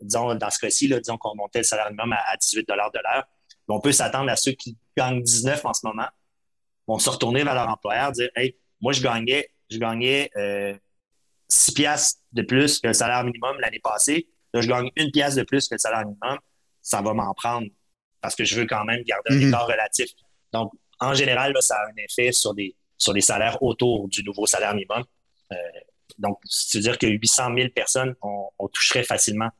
disons, 0.00 0.34
dans 0.34 0.50
ce 0.50 0.58
cas-ci, 0.58 0.88
disons 0.88 1.18
qu'on 1.18 1.34
montait 1.34 1.60
le 1.60 1.64
salaire 1.64 1.86
minimum 1.86 2.12
à, 2.12 2.36
18 2.36 2.68
de 2.68 2.74
l'heure. 2.74 3.24
On 3.68 3.80
peut 3.80 3.92
s'attendre 3.92 4.30
à 4.30 4.36
ceux 4.36 4.52
qui 4.52 4.76
gagnent 4.96 5.22
19 5.22 5.64
en 5.64 5.74
ce 5.74 5.86
moment 5.86 6.08
vont 6.86 6.98
se 6.98 7.10
retourner 7.10 7.44
vers 7.44 7.54
leur 7.54 7.68
employeur, 7.68 8.12
dire 8.12 8.30
Hey, 8.34 8.56
moi, 8.80 8.92
je 8.92 9.02
gagnais, 9.02 9.50
je 9.70 9.78
gagnais 9.78 10.30
6 11.48 11.72
piastres 11.74 12.20
de 12.32 12.42
plus 12.42 12.80
que 12.80 12.88
le 12.88 12.94
salaire 12.94 13.24
minimum 13.24 13.58
l'année 13.60 13.80
passée. 13.80 14.28
Là, 14.54 14.60
je 14.60 14.68
gagne 14.68 14.90
une 14.96 15.10
pièce 15.10 15.34
de 15.34 15.42
plus 15.42 15.68
que 15.68 15.74
le 15.74 15.78
salaire 15.78 16.06
minimum. 16.06 16.38
Ça 16.80 17.02
va 17.02 17.12
m'en 17.12 17.34
prendre 17.34 17.66
parce 18.20 18.34
que 18.34 18.44
je 18.44 18.58
veux 18.58 18.66
quand 18.66 18.84
même 18.84 19.02
garder 19.02 19.32
un 19.32 19.36
mhm. 19.36 19.48
écart 19.48 19.66
relatif. 19.66 20.10
Donc, 20.52 20.72
en 21.00 21.14
général, 21.14 21.52
là, 21.52 21.60
ça 21.60 21.76
a 21.76 21.86
un 21.86 21.96
effet 21.96 22.32
sur 22.32 22.54
des, 22.54 22.74
sur 22.96 23.12
les 23.12 23.20
salaires 23.20 23.62
autour 23.62 24.08
du 24.08 24.24
nouveau 24.24 24.46
salaire 24.46 24.74
minimum. 24.74 25.04
Euh, 25.52 25.56
donc, 26.18 26.38
c'est-à-dire 26.44 26.98
que 26.98 27.06
800 27.06 27.54
000 27.54 27.68
personnes, 27.74 28.14
on, 28.22 28.68
toucherait 28.68 29.04
facilement, 29.04 29.50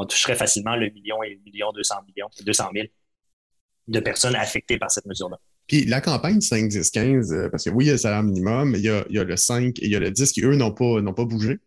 on 0.00 0.06
toucherait 0.06 0.36
facilement 0.36 0.76
le 0.76 0.90
million 0.90 1.22
et 1.22 1.30
le 1.30 1.40
million 1.44 1.72
200 1.72 1.94
millions, 2.06 2.28
200 2.44 2.64
000 2.74 2.86
de 3.88 4.00
personnes 4.00 4.34
affectées 4.36 4.78
par 4.78 4.90
cette 4.90 5.06
mesure-là. 5.06 5.38
Puis 5.66 5.84
la 5.84 6.00
campagne 6.00 6.40
5, 6.40 6.68
10, 6.68 6.90
15, 6.90 7.48
parce 7.50 7.64
que 7.64 7.70
oui, 7.70 7.84
il 7.84 7.86
y 7.88 7.90
a 7.90 7.94
le 7.94 7.98
salaire 7.98 8.22
minimum, 8.22 8.74
il 8.76 8.82
y 8.82 8.88
a, 8.88 9.04
il 9.08 9.16
y 9.16 9.18
a 9.18 9.24
le 9.24 9.36
5 9.36 9.78
et 9.78 9.84
il 9.84 9.92
y 9.92 9.96
a 9.96 10.00
le 10.00 10.10
10 10.10 10.32
qui, 10.32 10.42
eux, 10.42 10.56
n'ont 10.56 10.72
pas, 10.72 11.00
n'ont 11.00 11.14
pas 11.14 11.24
bougé. 11.24 11.58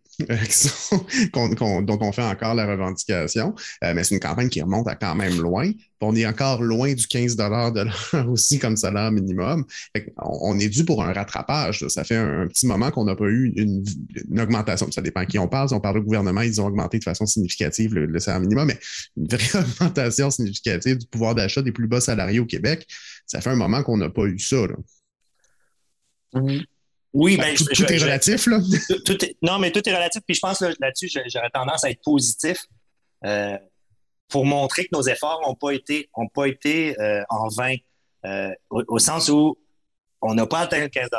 Dont 1.33 1.97
on 2.01 2.11
fait 2.11 2.23
encore 2.23 2.55
la 2.55 2.65
revendication. 2.65 3.55
Euh, 3.83 3.93
mais 3.93 4.03
c'est 4.03 4.15
une 4.15 4.21
campagne 4.21 4.49
qui 4.49 4.61
remonte 4.61 4.87
à 4.87 4.95
quand 4.95 5.15
même 5.15 5.39
loin. 5.39 5.71
On 6.01 6.15
est 6.15 6.25
encore 6.25 6.61
loin 6.61 6.93
du 6.93 7.07
15 7.07 7.37
de 7.37 7.43
l'heure 7.43 8.29
aussi 8.29 8.59
comme 8.59 8.75
salaire 8.75 9.11
minimum. 9.11 9.65
On, 10.17 10.59
est 10.59 10.67
dû 10.67 10.83
pour 10.83 11.03
un 11.03 11.13
rattrapage. 11.13 11.87
Ça 11.87 12.03
fait 12.03 12.17
un, 12.17 12.47
petit 12.47 12.67
moment 12.67 12.91
qu'on 12.91 13.05
n'a 13.05 13.15
pas 13.15 13.25
eu 13.25 13.53
une, 13.55 13.83
augmentation. 14.39 14.91
Ça 14.91 15.01
dépend 15.01 15.21
à 15.21 15.25
qui 15.25 15.39
on 15.39 15.47
parle. 15.47 15.69
Si 15.69 15.73
on 15.73 15.79
parle 15.79 15.99
au 15.99 16.03
gouvernement, 16.03 16.41
ils 16.41 16.59
ont 16.59 16.67
augmenté 16.67 16.99
de 16.99 17.03
façon 17.03 17.25
significative 17.25 17.93
le, 17.95 18.19
salaire 18.19 18.41
minimum, 18.41 18.67
mais 18.67 18.79
une 19.15 19.27
vraie 19.27 19.59
augmentation 19.79 20.29
significative 20.29 20.97
du 20.97 21.07
pouvoir 21.07 21.35
d'achat 21.35 21.61
des 21.61 21.71
plus 21.71 21.87
bas 21.87 22.01
salariés 22.01 22.39
au 22.39 22.45
Québec, 22.45 22.85
ça 23.25 23.39
fait 23.39 23.49
un 23.49 23.55
moment 23.55 23.81
qu'on 23.83 23.97
n'a 23.97 24.09
pas 24.09 24.25
eu 24.25 24.39
ça. 24.39 24.57
Oui, 26.33 26.65
ben, 27.13 27.55
tout, 27.55 27.91
est 27.91 27.97
relatif, 27.97 28.47
là. 28.47 28.59
non, 29.41 29.59
mais 29.59 29.71
tout 29.71 29.87
est 29.87 29.93
relatif. 29.93 30.21
Puis 30.25 30.35
je 30.35 30.39
pense 30.39 30.61
là-dessus, 30.61 31.09
j'aurais 31.27 31.49
tendance 31.51 31.83
à 31.83 31.91
être 31.91 32.01
positif 32.03 32.65
euh, 33.25 33.57
pour 34.29 34.45
montrer 34.45 34.85
que 34.85 34.89
nos 34.93 35.03
efforts 35.03 35.41
n'ont 35.45 35.53
pas 35.53 35.71
été, 35.71 36.09
ont 36.15 36.27
pas 36.27 36.47
été 36.47 36.99
euh, 36.99 37.23
en 37.29 37.49
vain, 37.49 37.75
euh, 38.25 38.51
au, 38.69 38.97
sens 38.97 39.29
où 39.29 39.55
on 40.21 40.33
n'a 40.33 40.47
pas 40.47 40.61
atteint 40.61 40.79
le 40.79 40.87
15 40.87 41.09
de 41.09 41.17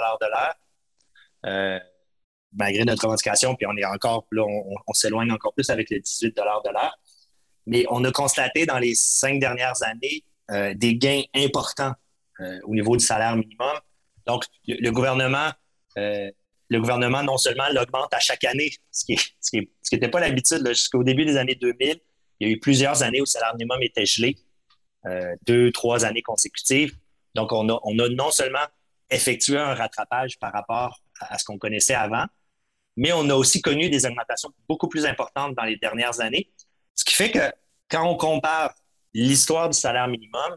l'heure, 1.46 1.78
malgré 2.52 2.84
notre 2.84 3.04
revendication, 3.04 3.54
puis 3.54 3.66
on 3.66 3.76
est 3.76 3.84
encore, 3.84 4.26
là, 4.32 4.42
on, 4.44 4.92
s'éloigne 4.92 5.30
encore 5.30 5.54
plus 5.54 5.70
avec 5.70 5.90
les 5.90 6.00
18 6.00 6.36
de 6.36 6.42
l'heure. 6.42 6.98
Mais 7.66 7.84
on 7.88 8.02
a 8.04 8.10
constaté 8.10 8.66
dans 8.66 8.78
les 8.78 8.94
cinq 8.94 9.38
dernières 9.38 9.82
années 9.82 10.24
des 10.74 10.96
gains 10.96 11.22
importants 11.34 11.92
au 12.64 12.74
niveau 12.74 12.96
du 12.96 13.04
salaire 13.04 13.36
minimum. 13.36 13.78
Donc, 14.26 14.44
le 14.66 14.90
gouvernement 14.90 15.50
euh, 15.98 16.30
le 16.70 16.80
gouvernement, 16.80 17.22
non 17.22 17.36
seulement 17.36 17.68
l'augmente 17.72 18.12
à 18.12 18.20
chaque 18.20 18.44
année, 18.44 18.72
ce 18.90 19.04
qui 19.04 19.18
n'était 19.92 20.08
pas 20.08 20.20
l'habitude 20.20 20.66
jusqu'au 20.68 21.04
début 21.04 21.24
des 21.24 21.36
années 21.36 21.54
2000. 21.54 22.00
Il 22.40 22.48
y 22.48 22.50
a 22.50 22.54
eu 22.54 22.58
plusieurs 22.58 23.02
années 23.02 23.20
où 23.20 23.24
le 23.24 23.28
salaire 23.28 23.54
minimum 23.54 23.82
était 23.82 24.06
gelé, 24.06 24.36
euh, 25.06 25.34
deux, 25.46 25.70
trois 25.72 26.04
années 26.04 26.22
consécutives. 26.22 26.96
Donc, 27.34 27.52
on 27.52 27.68
a, 27.68 27.78
on 27.84 27.98
a 27.98 28.08
non 28.08 28.30
seulement 28.30 28.66
effectué 29.10 29.58
un 29.58 29.74
rattrapage 29.74 30.38
par 30.38 30.52
rapport 30.52 31.00
à, 31.20 31.38
ce 31.38 31.44
qu'on 31.44 31.58
connaissait 31.58 31.94
avant, 31.94 32.24
mais 32.96 33.12
on 33.12 33.28
a 33.28 33.34
aussi 33.34 33.60
connu 33.60 33.90
des 33.90 34.06
augmentations 34.06 34.50
beaucoup 34.68 34.88
plus 34.88 35.04
importantes 35.04 35.54
dans 35.54 35.64
les 35.64 35.76
dernières 35.76 36.20
années. 36.20 36.50
Ce 36.94 37.04
qui 37.04 37.14
fait 37.14 37.30
que 37.30 37.52
quand 37.88 38.08
on 38.08 38.16
compare 38.16 38.74
l'histoire 39.12 39.68
du 39.68 39.78
salaire 39.78 40.08
minimum, 40.08 40.56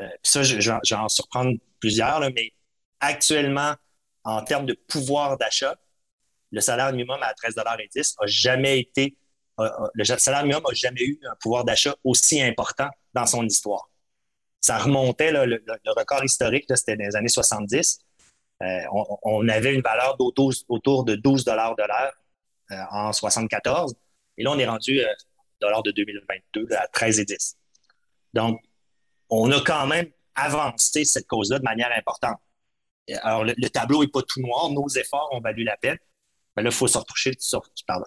euh, 0.00 0.08
ça, 0.22 0.42
je, 0.42 0.60
je, 0.60 0.70
vais 0.70 1.00
en 1.00 1.08
surprendre 1.08 1.56
plusieurs, 1.80 2.20
mais 2.20 2.52
actuellement, 3.00 3.74
en 4.26 4.42
termes 4.42 4.66
de 4.66 4.74
pouvoir 4.74 5.38
d'achat, 5.38 5.76
le 6.50 6.60
salaire 6.60 6.90
minimum 6.90 7.18
à 7.22 7.32
13,10 7.32 8.16
a 8.18 8.26
jamais 8.26 8.80
été, 8.80 9.16
le 9.56 10.04
salaire 10.04 10.42
minimum 10.42 10.64
n'a 10.68 10.74
jamais 10.74 11.02
eu 11.02 11.20
un 11.30 11.36
pouvoir 11.36 11.64
d'achat 11.64 11.94
aussi 12.02 12.42
important 12.42 12.88
dans 13.14 13.26
son 13.26 13.44
histoire. 13.44 13.88
Ça 14.60 14.78
remontait, 14.78 15.30
le, 15.30 15.62
record 15.96 16.24
historique, 16.24 16.64
c'était 16.74 16.96
dans 16.96 17.04
les 17.04 17.14
années 17.16 17.28
70. 17.28 18.00
Euh, 18.62 18.80
on, 19.22 19.46
avait 19.48 19.74
une 19.74 19.82
valeur 19.82 20.16
autour 20.18 21.04
de 21.04 21.14
12 21.14 21.44
dollars 21.44 21.76
de 21.76 21.82
l'heure 21.82 22.12
euh, 22.72 22.82
en 22.90 23.12
74. 23.12 23.94
Et 24.38 24.42
là, 24.42 24.50
on 24.50 24.58
est 24.58 24.66
rendu 24.66 25.00
euh, 25.00 25.06
dollars 25.60 25.82
de 25.84 25.92
2022 25.92 26.68
à 26.74 26.86
13,10. 26.86 27.54
Donc, 28.34 28.60
on 29.30 29.52
a 29.52 29.60
quand 29.60 29.86
même 29.86 30.10
avancé 30.34 31.04
cette 31.04 31.28
cause-là 31.28 31.58
de 31.58 31.64
manière 31.64 31.92
importante 31.96 32.40
alors, 33.22 33.44
le, 33.44 33.68
tableau 33.68 34.02
n'est 34.02 34.10
pas 34.10 34.22
tout 34.22 34.40
noir. 34.40 34.70
Nos 34.70 34.88
efforts 34.88 35.28
ont 35.32 35.40
valu 35.40 35.64
la 35.64 35.76
peine. 35.76 35.98
Mais 36.56 36.62
là, 36.62 36.70
il 36.70 36.74
faut 36.74 36.88
se 36.88 36.98
retroucher, 36.98 37.32
se, 37.38 37.56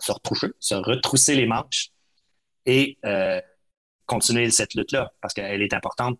retroucher, 0.09 0.47
se 0.59 0.75
retrousser 0.75 1.35
les 1.35 1.45
manches 1.45 1.89
et 2.65 2.97
euh, 3.05 3.39
continuer 4.05 4.49
cette 4.49 4.73
lutte-là 4.73 5.13
parce 5.21 5.33
qu'elle 5.33 5.61
est 5.61 5.73
importante. 5.73 6.19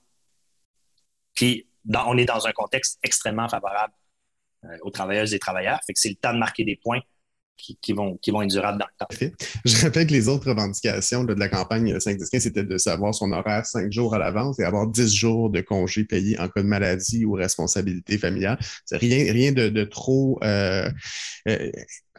Puis, 1.33 1.67
on 1.87 2.17
est 2.17 2.25
dans 2.25 2.45
un 2.45 2.51
contexte 2.51 2.99
extrêmement 3.03 3.49
favorable 3.49 3.93
euh, 4.65 4.77
aux 4.81 4.91
travailleuses 4.91 5.33
et 5.33 5.39
travailleurs. 5.39 5.79
Fait 5.85 5.93
que 5.93 5.99
c'est 5.99 6.09
le 6.09 6.15
temps 6.15 6.33
de 6.33 6.39
marquer 6.39 6.63
des 6.63 6.75
points 6.75 7.01
qui, 7.59 7.93
vont, 7.93 8.17
être 8.23 8.47
durables 8.47 8.79
dans 8.79 8.85
le 8.85 9.05
temps. 9.05 9.31
Je 9.65 9.81
rappelle 9.81 10.07
que 10.07 10.13
les 10.13 10.27
autres 10.27 10.49
revendications 10.49 11.23
de 11.23 11.33
la 11.33 11.49
campagne 11.49 11.95
5-10-15, 11.97 12.39
c'était 12.39 12.63
de 12.63 12.77
savoir 12.77 13.13
son 13.13 13.31
horaire 13.31 13.65
cinq 13.65 13.91
jours 13.91 14.15
à 14.15 14.17
l'avance 14.17 14.59
et 14.59 14.63
avoir 14.63 14.87
10 14.87 15.13
jours 15.13 15.49
de 15.49 15.61
congés 15.61 16.05
payés 16.05 16.39
en 16.39 16.47
cas 16.47 16.61
de 16.61 16.67
maladie 16.67 17.25
ou 17.25 17.33
responsabilité 17.33 18.17
familiale. 18.17 18.57
C'est 18.85 18.97
rien, 18.97 19.31
rien 19.31 19.51
de, 19.51 19.83
trop 19.83 20.39
euh, 20.43 20.89
euh, 21.47 21.71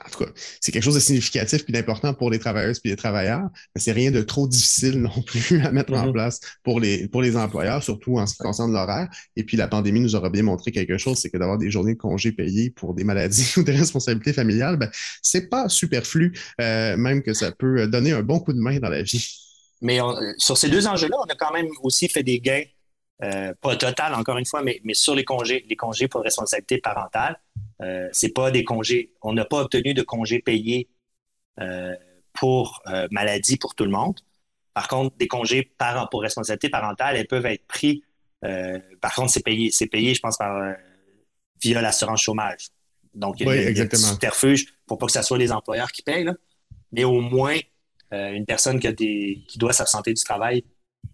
en 0.04 0.10
tout 0.10 0.24
cas, 0.24 0.30
c'est 0.60 0.72
quelque 0.72 0.82
chose 0.82 0.94
de 0.94 1.00
significatif 1.00 1.64
et 1.68 1.72
d'important 1.72 2.14
pour 2.14 2.30
les 2.30 2.38
travailleuses 2.38 2.80
et 2.84 2.88
les 2.88 2.96
travailleurs, 2.96 3.42
mais 3.74 3.80
c'est 3.80 3.92
rien 3.92 4.10
de 4.10 4.22
trop 4.22 4.48
difficile 4.48 5.00
non 5.00 5.22
plus 5.22 5.60
à 5.60 5.72
mettre 5.72 5.92
en 5.92 6.06
mm-hmm. 6.06 6.12
place 6.12 6.40
pour 6.62 6.80
les, 6.80 7.08
pour 7.08 7.22
les 7.22 7.36
employeurs, 7.36 7.82
surtout 7.82 8.18
en 8.18 8.26
ce 8.26 8.34
qui 8.34 8.38
concerne 8.38 8.72
l'horaire. 8.72 9.08
Et 9.36 9.44
puis, 9.44 9.56
la 9.56 9.68
pandémie 9.68 10.00
nous 10.00 10.14
aura 10.14 10.30
bien 10.30 10.42
montré 10.42 10.72
quelque 10.72 10.98
chose, 10.98 11.18
c'est 11.18 11.30
que 11.30 11.36
d'avoir 11.36 11.58
des 11.58 11.70
journées 11.70 11.94
de 11.94 11.98
congés 11.98 12.32
payées 12.32 12.70
pour 12.70 12.94
des 12.94 13.04
maladies 13.04 13.52
ou 13.56 13.62
des 13.62 13.72
responsabilités 13.72 14.32
familiales, 14.32 14.76
ben, 14.76 14.90
c'est 15.22 15.48
pas 15.48 15.68
superflu, 15.68 16.32
euh, 16.60 16.96
même 16.96 17.22
que 17.22 17.34
ça 17.34 17.52
peut 17.52 17.86
donner 17.86 18.12
un 18.12 18.22
bon 18.22 18.40
coup 18.40 18.52
de 18.52 18.60
main 18.60 18.78
dans 18.78 18.88
la 18.88 19.02
vie. 19.02 19.36
Mais 19.82 19.98
sur 20.36 20.58
ces 20.58 20.68
deux 20.68 20.86
enjeux-là, 20.86 21.16
on 21.18 21.30
a 21.30 21.34
quand 21.34 21.52
même 21.52 21.68
aussi 21.82 22.08
fait 22.08 22.22
des 22.22 22.38
gains, 22.38 22.64
euh, 23.22 23.52
pas 23.60 23.76
total 23.76 24.14
encore 24.14 24.38
une 24.38 24.46
fois, 24.46 24.62
mais, 24.62 24.80
mais 24.84 24.94
sur 24.94 25.14
les 25.14 25.24
congés, 25.24 25.64
les 25.68 25.76
congés 25.76 26.08
pour 26.08 26.22
responsabilité 26.22 26.78
parentale. 26.78 27.38
Euh, 27.82 28.08
c'est 28.12 28.32
pas 28.32 28.50
des 28.50 28.64
congés. 28.64 29.12
On 29.22 29.32
n'a 29.32 29.44
pas 29.44 29.60
obtenu 29.60 29.94
de 29.94 30.02
congés 30.02 30.40
payés 30.40 30.88
euh, 31.60 31.94
pour 32.32 32.82
euh, 32.86 33.08
maladie 33.10 33.56
pour 33.56 33.74
tout 33.74 33.84
le 33.84 33.90
monde. 33.90 34.20
Par 34.74 34.88
contre, 34.88 35.16
des 35.16 35.28
congés 35.28 35.62
par, 35.78 36.08
pour 36.10 36.22
responsabilité 36.22 36.68
parentale, 36.68 37.16
elles 37.16 37.26
peuvent 37.26 37.46
être 37.46 37.66
pris. 37.66 38.04
par 39.00 39.14
contre, 39.14 39.30
c'est 39.30 39.42
payé, 39.42 39.70
c'est 39.70 39.88
payé, 39.88 40.14
je 40.14 40.20
pense, 40.20 40.38
par, 40.38 40.74
via 41.60 41.82
l'assurance 41.82 42.22
chômage. 42.22 42.68
Donc, 43.12 43.40
il 43.40 43.46
y 43.48 43.80
a, 43.80 43.84
un 43.84 43.96
subterfuge 43.96 44.72
pour 44.86 44.96
pas 44.96 45.06
que 45.06 45.12
ce 45.12 45.22
soit 45.22 45.36
les 45.36 45.52
employeurs 45.52 45.90
qui 45.90 46.02
payent. 46.02 46.30
Mais 46.92 47.04
au 47.04 47.20
moins, 47.20 47.58
une 48.12 48.46
personne 48.46 48.78
qui, 48.78 48.86
a 48.86 48.92
des, 48.92 49.42
qui 49.48 49.58
doit 49.58 49.72
s'absenter 49.72 50.14
du 50.14 50.22
travail 50.22 50.64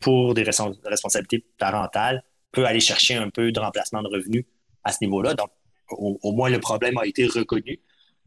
pour 0.00 0.34
des 0.34 0.42
responsabilités 0.42 1.44
parentales 1.58 2.22
peut 2.52 2.66
aller 2.66 2.80
chercher 2.80 3.16
un 3.16 3.30
peu 3.30 3.52
de 3.52 3.60
remplacement 3.60 4.02
de 4.02 4.08
revenus 4.08 4.44
à 4.84 4.92
ce 4.92 4.98
niveau-là. 5.02 5.34
Donc, 5.34 5.50
au, 5.90 6.32
moins 6.32 6.48
le 6.48 6.60
problème 6.60 6.98
a 6.98 7.06
été 7.06 7.26
reconnu. 7.26 7.80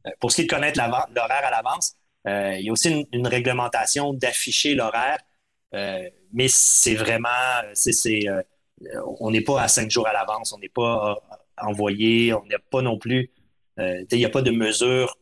Euh, 0.05 0.11
pour 0.19 0.31
ce 0.31 0.37
qui 0.37 0.41
est 0.41 0.45
de 0.45 0.49
connaître 0.49 0.79
l'horaire 0.79 1.45
à 1.45 1.51
l'avance, 1.51 1.95
euh, 2.27 2.55
il 2.57 2.65
y 2.65 2.69
a 2.69 2.71
aussi 2.71 3.07
une, 3.11 3.27
réglementation 3.27 4.13
d'afficher 4.13 4.75
l'horaire, 4.75 5.19
euh, 5.73 6.09
mais 6.33 6.47
c'est 6.47 6.95
vraiment, 6.95 7.29
on 9.19 9.31
n'est 9.31 9.41
pas 9.41 9.61
à 9.61 9.67
cinq 9.67 9.89
jours 9.89 10.07
à 10.07 10.13
l'avance, 10.13 10.53
on 10.53 10.59
n'est 10.59 10.69
pas 10.69 11.17
envoyé, 11.57 12.33
on 12.33 12.45
n'a 12.45 12.59
pas 12.59 12.81
non 12.81 12.97
plus, 12.97 13.31
il 13.77 14.05
n'y 14.11 14.25
a 14.25 14.29
pas 14.29 14.41
de 14.41 14.51
mesure. 14.51 15.17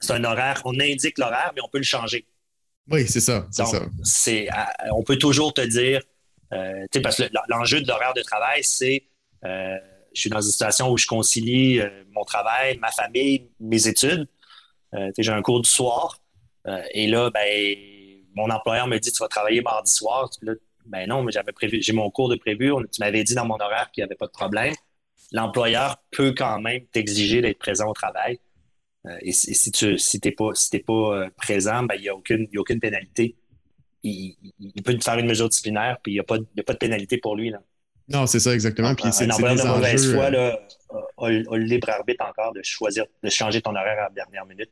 C'est 0.00 0.12
un 0.12 0.24
horaire, 0.24 0.60
on 0.64 0.78
indique 0.78 1.18
l'horaire, 1.18 1.52
mais 1.54 1.62
on 1.62 1.68
peut 1.68 1.78
le 1.78 1.84
changer. 1.84 2.26
Oui, 2.90 3.06
c'est 3.06 3.20
ça. 3.20 3.46
C'est 4.02 4.48
on 4.92 5.02
peut 5.02 5.16
toujours 5.16 5.54
te 5.54 5.62
dire, 5.62 6.02
parce 6.50 7.16
que 7.16 7.24
l'enjeu 7.48 7.80
de 7.80 7.88
l'horaire 7.88 8.14
de 8.14 8.22
travail, 8.22 8.62
c'est 8.62 9.04
je 10.14 10.20
suis 10.20 10.30
dans 10.30 10.40
une 10.40 10.50
situation 10.50 10.90
où 10.90 10.96
je 10.96 11.06
concilie 11.06 11.80
euh, 11.80 12.04
mon 12.12 12.24
travail, 12.24 12.78
ma 12.78 12.90
famille, 12.92 13.50
mes 13.60 13.88
études. 13.88 14.28
Euh, 14.94 15.10
j'ai 15.18 15.32
un 15.32 15.42
cours 15.42 15.60
du 15.60 15.68
soir. 15.68 16.20
Euh, 16.66 16.80
et 16.92 17.08
là, 17.08 17.30
ben, 17.30 17.76
mon 18.34 18.48
employeur 18.50 18.86
me 18.86 18.98
dit 18.98 19.12
Tu 19.12 19.18
vas 19.18 19.28
travailler 19.28 19.60
mardi 19.60 19.92
soir. 19.92 20.30
ben 20.86 21.08
non, 21.08 21.22
mais 21.22 21.32
j'avais 21.32 21.52
prévu, 21.52 21.82
j'ai 21.82 21.92
mon 21.92 22.10
cours 22.10 22.28
de 22.28 22.36
prévu. 22.36 22.72
tu 22.92 23.00
m'avais 23.00 23.24
dit 23.24 23.34
dans 23.34 23.44
mon 23.44 23.56
horaire 23.56 23.90
qu'il 23.90 24.02
n'y 24.02 24.06
avait 24.06 24.14
pas 24.14 24.26
de 24.26 24.32
problème. 24.32 24.74
L'employeur 25.32 25.96
peut 26.12 26.32
quand 26.36 26.60
même 26.60 26.86
t'exiger 26.86 27.40
d'être 27.40 27.58
présent 27.58 27.88
au 27.88 27.92
travail. 27.92 28.38
Et 29.20 29.32
si, 29.32 29.70
tu 29.70 29.98
si 29.98 30.20
n'es 30.24 30.32
pas, 30.32 30.50
si 30.54 30.78
pas 30.78 31.28
présent, 31.36 31.82
ben, 31.82 31.94
il 31.96 32.02
n'y 32.02 32.08
a, 32.08 32.14
aucune, 32.14 32.48
a 32.54 32.58
aucune 32.58 32.80
pénalité. 32.80 33.36
Il, 34.02 34.36
peut 34.84 34.96
te 34.96 35.04
faire 35.04 35.18
une 35.18 35.26
mesure 35.26 35.48
disciplinaire, 35.48 35.98
puis 36.02 36.12
il 36.12 36.14
n'y 36.16 36.20
a, 36.20 36.24
pas, 36.24 36.36
a 36.36 36.62
pas 36.62 36.72
de 36.74 36.78
pénalité 36.78 37.18
pour 37.18 37.36
lui. 37.36 37.50
Là. 37.50 37.60
Non, 38.08 38.26
c'est 38.26 38.40
ça, 38.40 38.52
exactement. 38.52 38.94
Puis 38.94 39.12
c'est, 39.12 39.24
un 39.24 39.30
employeur 39.30 39.56
de 39.56 39.68
mauvaise 39.68 40.12
foi 40.12 40.30
là, 40.30 40.58
a, 41.18 41.28
le 41.28 41.56
libre 41.56 41.88
arbitre 41.88 42.24
encore 42.24 42.52
de 42.52 42.62
choisir, 42.62 43.06
de 43.22 43.30
changer 43.30 43.62
ton 43.62 43.70
horaire 43.70 43.98
à 43.98 44.08
la 44.08 44.10
dernière 44.10 44.44
minute. 44.46 44.70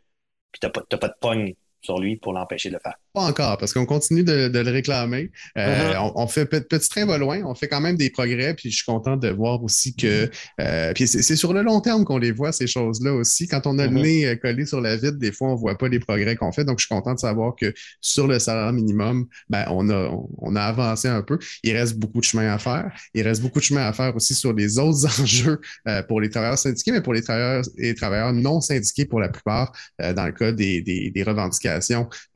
Puis 0.50 0.60
tu 0.60 0.66
n'as 0.66 0.70
pas, 0.70 0.82
pas 0.82 1.08
de 1.08 1.14
pogne 1.18 1.54
sur 1.82 2.00
lui 2.00 2.16
pour 2.16 2.32
l'empêcher 2.32 2.68
de 2.68 2.74
le 2.74 2.80
faire. 2.80 2.94
Pas 3.12 3.22
encore, 3.22 3.58
parce 3.58 3.74
qu'on 3.74 3.84
continue 3.84 4.24
de, 4.24 4.48
le 4.48 4.70
réclamer. 4.70 5.30
Euh, 5.58 5.92
uh-huh. 5.92 6.12
on, 6.14 6.26
fait 6.26 6.46
petit 6.46 6.88
train 6.88 7.04
va 7.04 7.18
loin, 7.18 7.42
on 7.44 7.54
fait 7.54 7.68
quand 7.68 7.80
même 7.80 7.96
des 7.96 8.08
progrès, 8.08 8.54
puis 8.54 8.70
je 8.70 8.76
suis 8.76 8.86
content 8.86 9.16
de 9.16 9.28
voir 9.28 9.62
aussi 9.62 9.94
que. 9.94 10.30
Euh, 10.60 10.92
puis 10.94 11.06
c'est 11.06 11.36
sur 11.36 11.52
le 11.52 11.62
long 11.62 11.80
terme 11.80 12.04
qu'on 12.04 12.18
les 12.18 12.30
voit, 12.30 12.52
ces 12.52 12.66
choses-là 12.66 13.12
aussi. 13.12 13.48
Quand 13.48 13.66
on 13.66 13.78
a 13.78 13.86
le 13.86 13.96
uh-huh. 13.96 14.02
nez 14.02 14.26
euh, 14.26 14.36
collé 14.36 14.64
sur 14.64 14.80
la 14.80 14.96
vitre, 14.96 15.18
des 15.18 15.32
fois, 15.32 15.48
on 15.48 15.54
ne 15.54 15.58
voit 15.58 15.76
pas 15.76 15.88
les 15.88 15.98
progrès 15.98 16.36
qu'on 16.36 16.52
fait. 16.52 16.64
Donc, 16.64 16.78
je 16.78 16.86
suis 16.86 16.94
content 16.94 17.14
de 17.14 17.18
savoir 17.18 17.54
que 17.54 17.74
sur 18.00 18.26
le 18.26 18.38
salaire 18.38 18.72
minimum, 18.72 19.26
ben, 19.50 19.66
on, 19.70 19.90
a, 19.90 20.10
on 20.38 20.56
a 20.56 20.62
avancé 20.62 21.08
un 21.08 21.22
peu. 21.22 21.38
Il 21.64 21.76
reste 21.76 21.98
beaucoup 21.98 22.20
de 22.20 22.24
chemin 22.24 22.50
à 22.50 22.58
faire. 22.58 22.90
Il 23.12 23.22
reste 23.22 23.42
beaucoup 23.42 23.58
de 23.58 23.64
chemin 23.64 23.86
à 23.86 23.92
faire 23.92 24.14
aussi 24.16 24.34
sur 24.34 24.52
les 24.52 24.78
autres 24.78 25.04
enjeux 25.20 25.60
pour 26.08 26.20
les 26.20 26.30
travailleurs 26.30 26.58
syndiqués, 26.58 26.92
mais 26.92 27.02
pour 27.02 27.12
les 27.12 27.22
travailleurs 27.22 27.64
et 27.76 27.94
travailleurs 27.94 28.32
non 28.32 28.60
syndiqués 28.60 29.04
pour 29.04 29.20
la 29.20 29.28
plupart, 29.28 29.72
dans 29.98 30.26
le 30.26 30.32
cas 30.32 30.52
des, 30.52 30.80
des, 30.80 31.10
des 31.10 31.22
revendications 31.22 31.71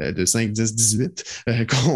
euh, 0.01 0.13
de 0.13 0.25
5, 0.25 0.53
10, 0.53 0.75
18 0.75 1.45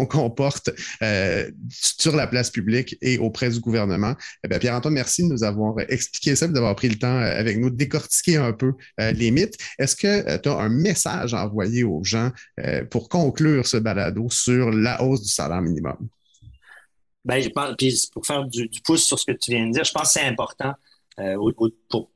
qu'on 0.07 0.29
porte 0.29 0.69
euh, 1.01 1.49
sur 1.69 2.15
la 2.15 2.27
place 2.27 2.49
publique 2.49 2.97
et 3.01 3.17
auprès 3.17 3.49
du 3.49 3.59
gouvernement. 3.59 4.15
Eh 4.43 4.59
Pierre-Antoine, 4.59 4.93
merci 4.93 5.23
de 5.23 5.27
nous 5.29 5.43
avoir 5.43 5.79
expliqué 5.89 6.35
ça, 6.35 6.47
d'avoir 6.47 6.75
pris 6.75 6.89
le 6.89 6.97
temps 6.97 7.17
euh, 7.17 7.39
avec 7.39 7.57
nous 7.57 7.69
de 7.69 7.75
décortiquer 7.75 8.37
un 8.37 8.53
peu 8.53 8.73
les 8.97 9.31
mythes. 9.31 9.57
Est-ce 9.79 9.95
que 9.95 10.37
tu 10.37 10.49
as 10.49 10.57
un 10.57 10.69
message 10.69 11.33
à 11.33 11.45
envoyer 11.45 11.83
aux 11.83 12.03
gens 12.03 12.31
pour 12.89 13.09
conclure 13.09 13.65
ce 13.65 13.77
balado 13.77 14.27
sur 14.29 14.71
la 14.71 15.01
hausse 15.01 15.23
du 15.23 15.29
salaire 15.29 15.61
minimum? 15.61 15.97
Ben, 17.25 17.41
je 17.41 17.49
pense, 17.49 17.75
puis 17.77 18.09
pour 18.13 18.25
faire 18.25 18.45
du, 18.45 18.69
pouce 18.83 19.03
sur 19.03 19.19
ce 19.19 19.25
que 19.25 19.31
tu 19.31 19.51
viens 19.51 19.67
de 19.67 19.71
dire, 19.71 19.83
je 19.83 19.91
pense 19.91 20.13
que 20.13 20.19
c'est 20.19 20.25
important 20.25 20.73
pour, 21.89 22.10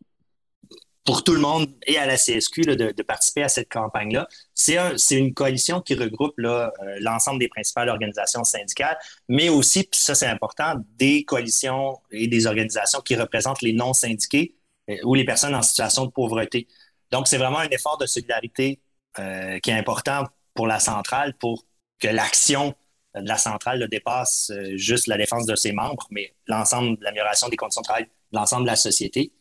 pour 1.06 1.24
tout 1.24 1.34
le 1.34 1.40
monde 1.40 1.68
et 1.86 1.98
à 2.00 2.08
la 2.08 2.18
CSQ 2.18 2.64
de, 2.64 3.04
participer 3.04 3.44
à 3.44 3.48
cette 3.48 3.72
campagne-là. 3.72 4.28
C'est 4.56 4.98
une 5.12 5.34
coalition 5.36 5.80
qui 5.80 5.94
regroupe 5.94 6.34
euh, 6.40 6.70
l'ensemble 7.00 7.40
des 7.40 7.48
principales 7.48 7.90
organisations 7.90 8.44
syndicales, 8.44 8.98
mais 9.30 9.50
aussi, 9.50 9.84
puis 9.84 10.00
ça 10.00 10.16
c'est 10.16 10.26
important, 10.26 10.84
des 10.98 11.24
coalitions 11.24 12.00
et 12.12 12.28
des 12.28 12.48
organisations 12.48 13.02
qui 13.02 13.16
représentent 13.16 13.62
les 13.62 13.74
non-syndiqués 13.74 14.56
euh, 14.90 14.98
ou 15.04 15.14
les 15.14 15.26
personnes 15.26 15.54
en 15.54 15.62
situation 15.62 16.06
de 16.06 16.12
pauvreté. 16.12 16.68
Donc, 17.12 17.28
c'est 17.28 17.38
vraiment 17.38 17.60
un 17.60 17.70
effort 17.70 18.00
de 18.00 18.08
solidarité 18.08 18.82
euh, 19.20 19.60
qui 19.60 19.70
est 19.70 19.78
important 19.78 20.28
pour 20.56 20.66
la 20.66 20.80
centrale, 20.80 21.36
pour 21.38 21.66
que 22.00 22.08
l'action 22.08 22.74
de 23.14 23.28
la 23.28 23.38
centrale 23.38 23.88
dépasse 23.90 24.52
juste 24.74 25.08
la 25.08 25.18
défense 25.18 25.46
de 25.46 25.56
ses 25.56 25.72
membres, 25.72 26.08
mais 26.10 26.34
l'ensemble 26.48 26.98
de 26.98 27.04
l'amélioration 27.04 27.48
des 27.48 27.56
conditions 27.56 27.82
de 27.82 27.86
travail 27.86 28.04
de 28.06 28.38
l'ensemble 28.38 28.64
de 28.64 28.70
la 28.70 28.76
société. 28.76 29.32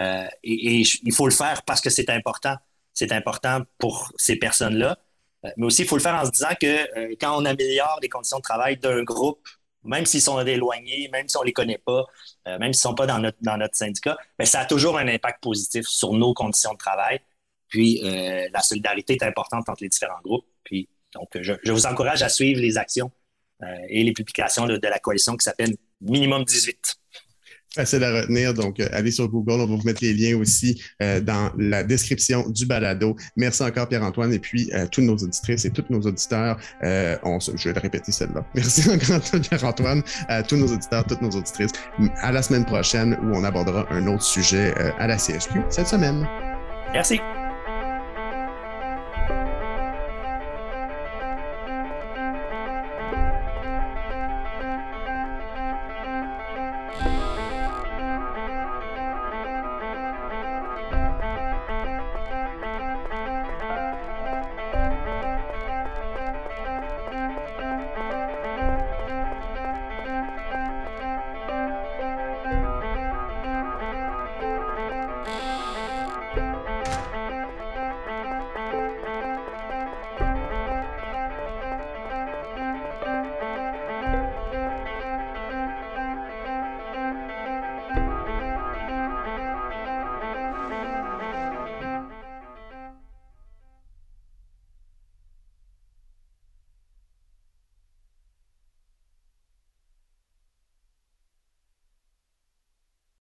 Euh, 0.00 0.26
et, 0.42 0.82
il 1.02 1.12
faut 1.12 1.26
le 1.26 1.34
faire 1.34 1.62
parce 1.62 1.80
que 1.80 1.90
c'est 1.90 2.10
important. 2.10 2.56
C'est 2.92 3.12
important 3.12 3.62
pour 3.78 4.12
ces 4.16 4.36
personnes-là. 4.36 4.98
Euh, 5.44 5.50
mais 5.56 5.66
aussi, 5.66 5.82
il 5.82 5.88
faut 5.88 5.96
le 5.96 6.02
faire 6.02 6.14
en 6.14 6.24
se 6.24 6.30
disant 6.30 6.54
que 6.60 6.66
euh, 6.98 7.14
quand 7.20 7.40
on 7.40 7.44
améliore 7.44 7.98
les 8.02 8.08
conditions 8.08 8.38
de 8.38 8.42
travail 8.42 8.76
d'un 8.76 9.02
groupe, 9.02 9.46
même 9.82 10.06
s'ils 10.06 10.22
sont 10.22 10.40
éloignés, 10.40 11.08
même 11.12 11.28
si 11.28 11.36
on 11.36 11.42
ne 11.42 11.46
les 11.46 11.52
connaît 11.52 11.78
pas, 11.78 12.06
même 12.46 12.72
s'ils 12.72 12.88
ne 12.88 12.92
sont 12.92 12.94
pas 12.94 13.06
dans 13.06 13.18
notre, 13.18 13.36
dans 13.42 13.58
notre 13.58 13.76
syndicat, 13.76 14.16
ça 14.42 14.60
a 14.60 14.64
toujours 14.64 14.96
un 14.96 15.06
impact 15.08 15.42
positif 15.42 15.86
sur 15.86 16.14
nos 16.14 16.32
conditions 16.32 16.72
de 16.72 16.78
travail. 16.78 17.20
Puis 17.68 18.00
la 18.00 18.62
solidarité 18.62 19.12
est 19.12 19.22
importante 19.24 19.68
entre 19.68 19.82
les 19.82 19.90
différents 19.90 20.22
groupes. 20.24 20.46
Puis 20.64 20.88
donc, 21.12 21.28
je, 21.38 21.70
vous 21.70 21.84
encourage 21.84 22.22
à 22.22 22.30
suivre 22.30 22.62
les 22.62 22.78
actions 22.78 23.12
et 23.90 24.02
les 24.02 24.12
publications 24.14 24.64
de 24.66 24.88
la 24.88 24.98
coalition 24.98 25.36
qui 25.36 25.44
s'appelle 25.44 25.76
Minimum 26.00 26.44
18. 26.44 26.96
Facile 27.74 28.04
à 28.04 28.12
retenir, 28.12 28.54
donc 28.54 28.78
euh, 28.78 28.86
allez 28.92 29.10
sur 29.10 29.28
Google, 29.28 29.54
on 29.54 29.66
va 29.66 29.76
vous 29.76 29.82
mettre 29.84 30.02
les 30.02 30.14
liens 30.14 30.36
aussi 30.38 30.80
euh, 31.02 31.20
dans 31.20 31.50
la 31.58 31.82
description 31.82 32.48
du 32.48 32.66
balado. 32.66 33.16
Merci 33.36 33.64
encore 33.64 33.88
Pierre-Antoine 33.88 34.32
et 34.32 34.38
puis 34.38 34.70
euh, 34.72 34.86
tous 34.90 35.02
nos 35.02 35.16
auditrices 35.16 35.64
et 35.64 35.70
tous 35.70 35.84
nos 35.90 36.00
auditeurs. 36.02 36.56
on, 36.82 37.38
je 37.40 37.68
vais 37.68 37.74
le 37.74 37.80
répéter 37.80 38.12
celle-là. 38.12 38.46
Merci 38.54 38.88
encore 38.88 39.20
Pierre-Antoine, 39.40 40.02
à 40.28 40.44
tous 40.44 40.56
nos 40.56 40.68
auditeurs, 40.68 41.04
toutes 41.04 41.22
nos 41.22 41.30
auditrices. 41.30 41.72
À 42.18 42.30
la 42.30 42.42
semaine 42.42 42.64
prochaine 42.64 43.18
où 43.24 43.36
on 43.36 43.42
abordera 43.42 43.86
un 43.90 44.06
autre 44.06 44.22
sujet 44.22 44.72
à 44.98 45.08
la 45.08 45.16
CSQ 45.16 45.60
cette 45.68 45.88
semaine. 45.88 46.24
Merci. 46.92 47.18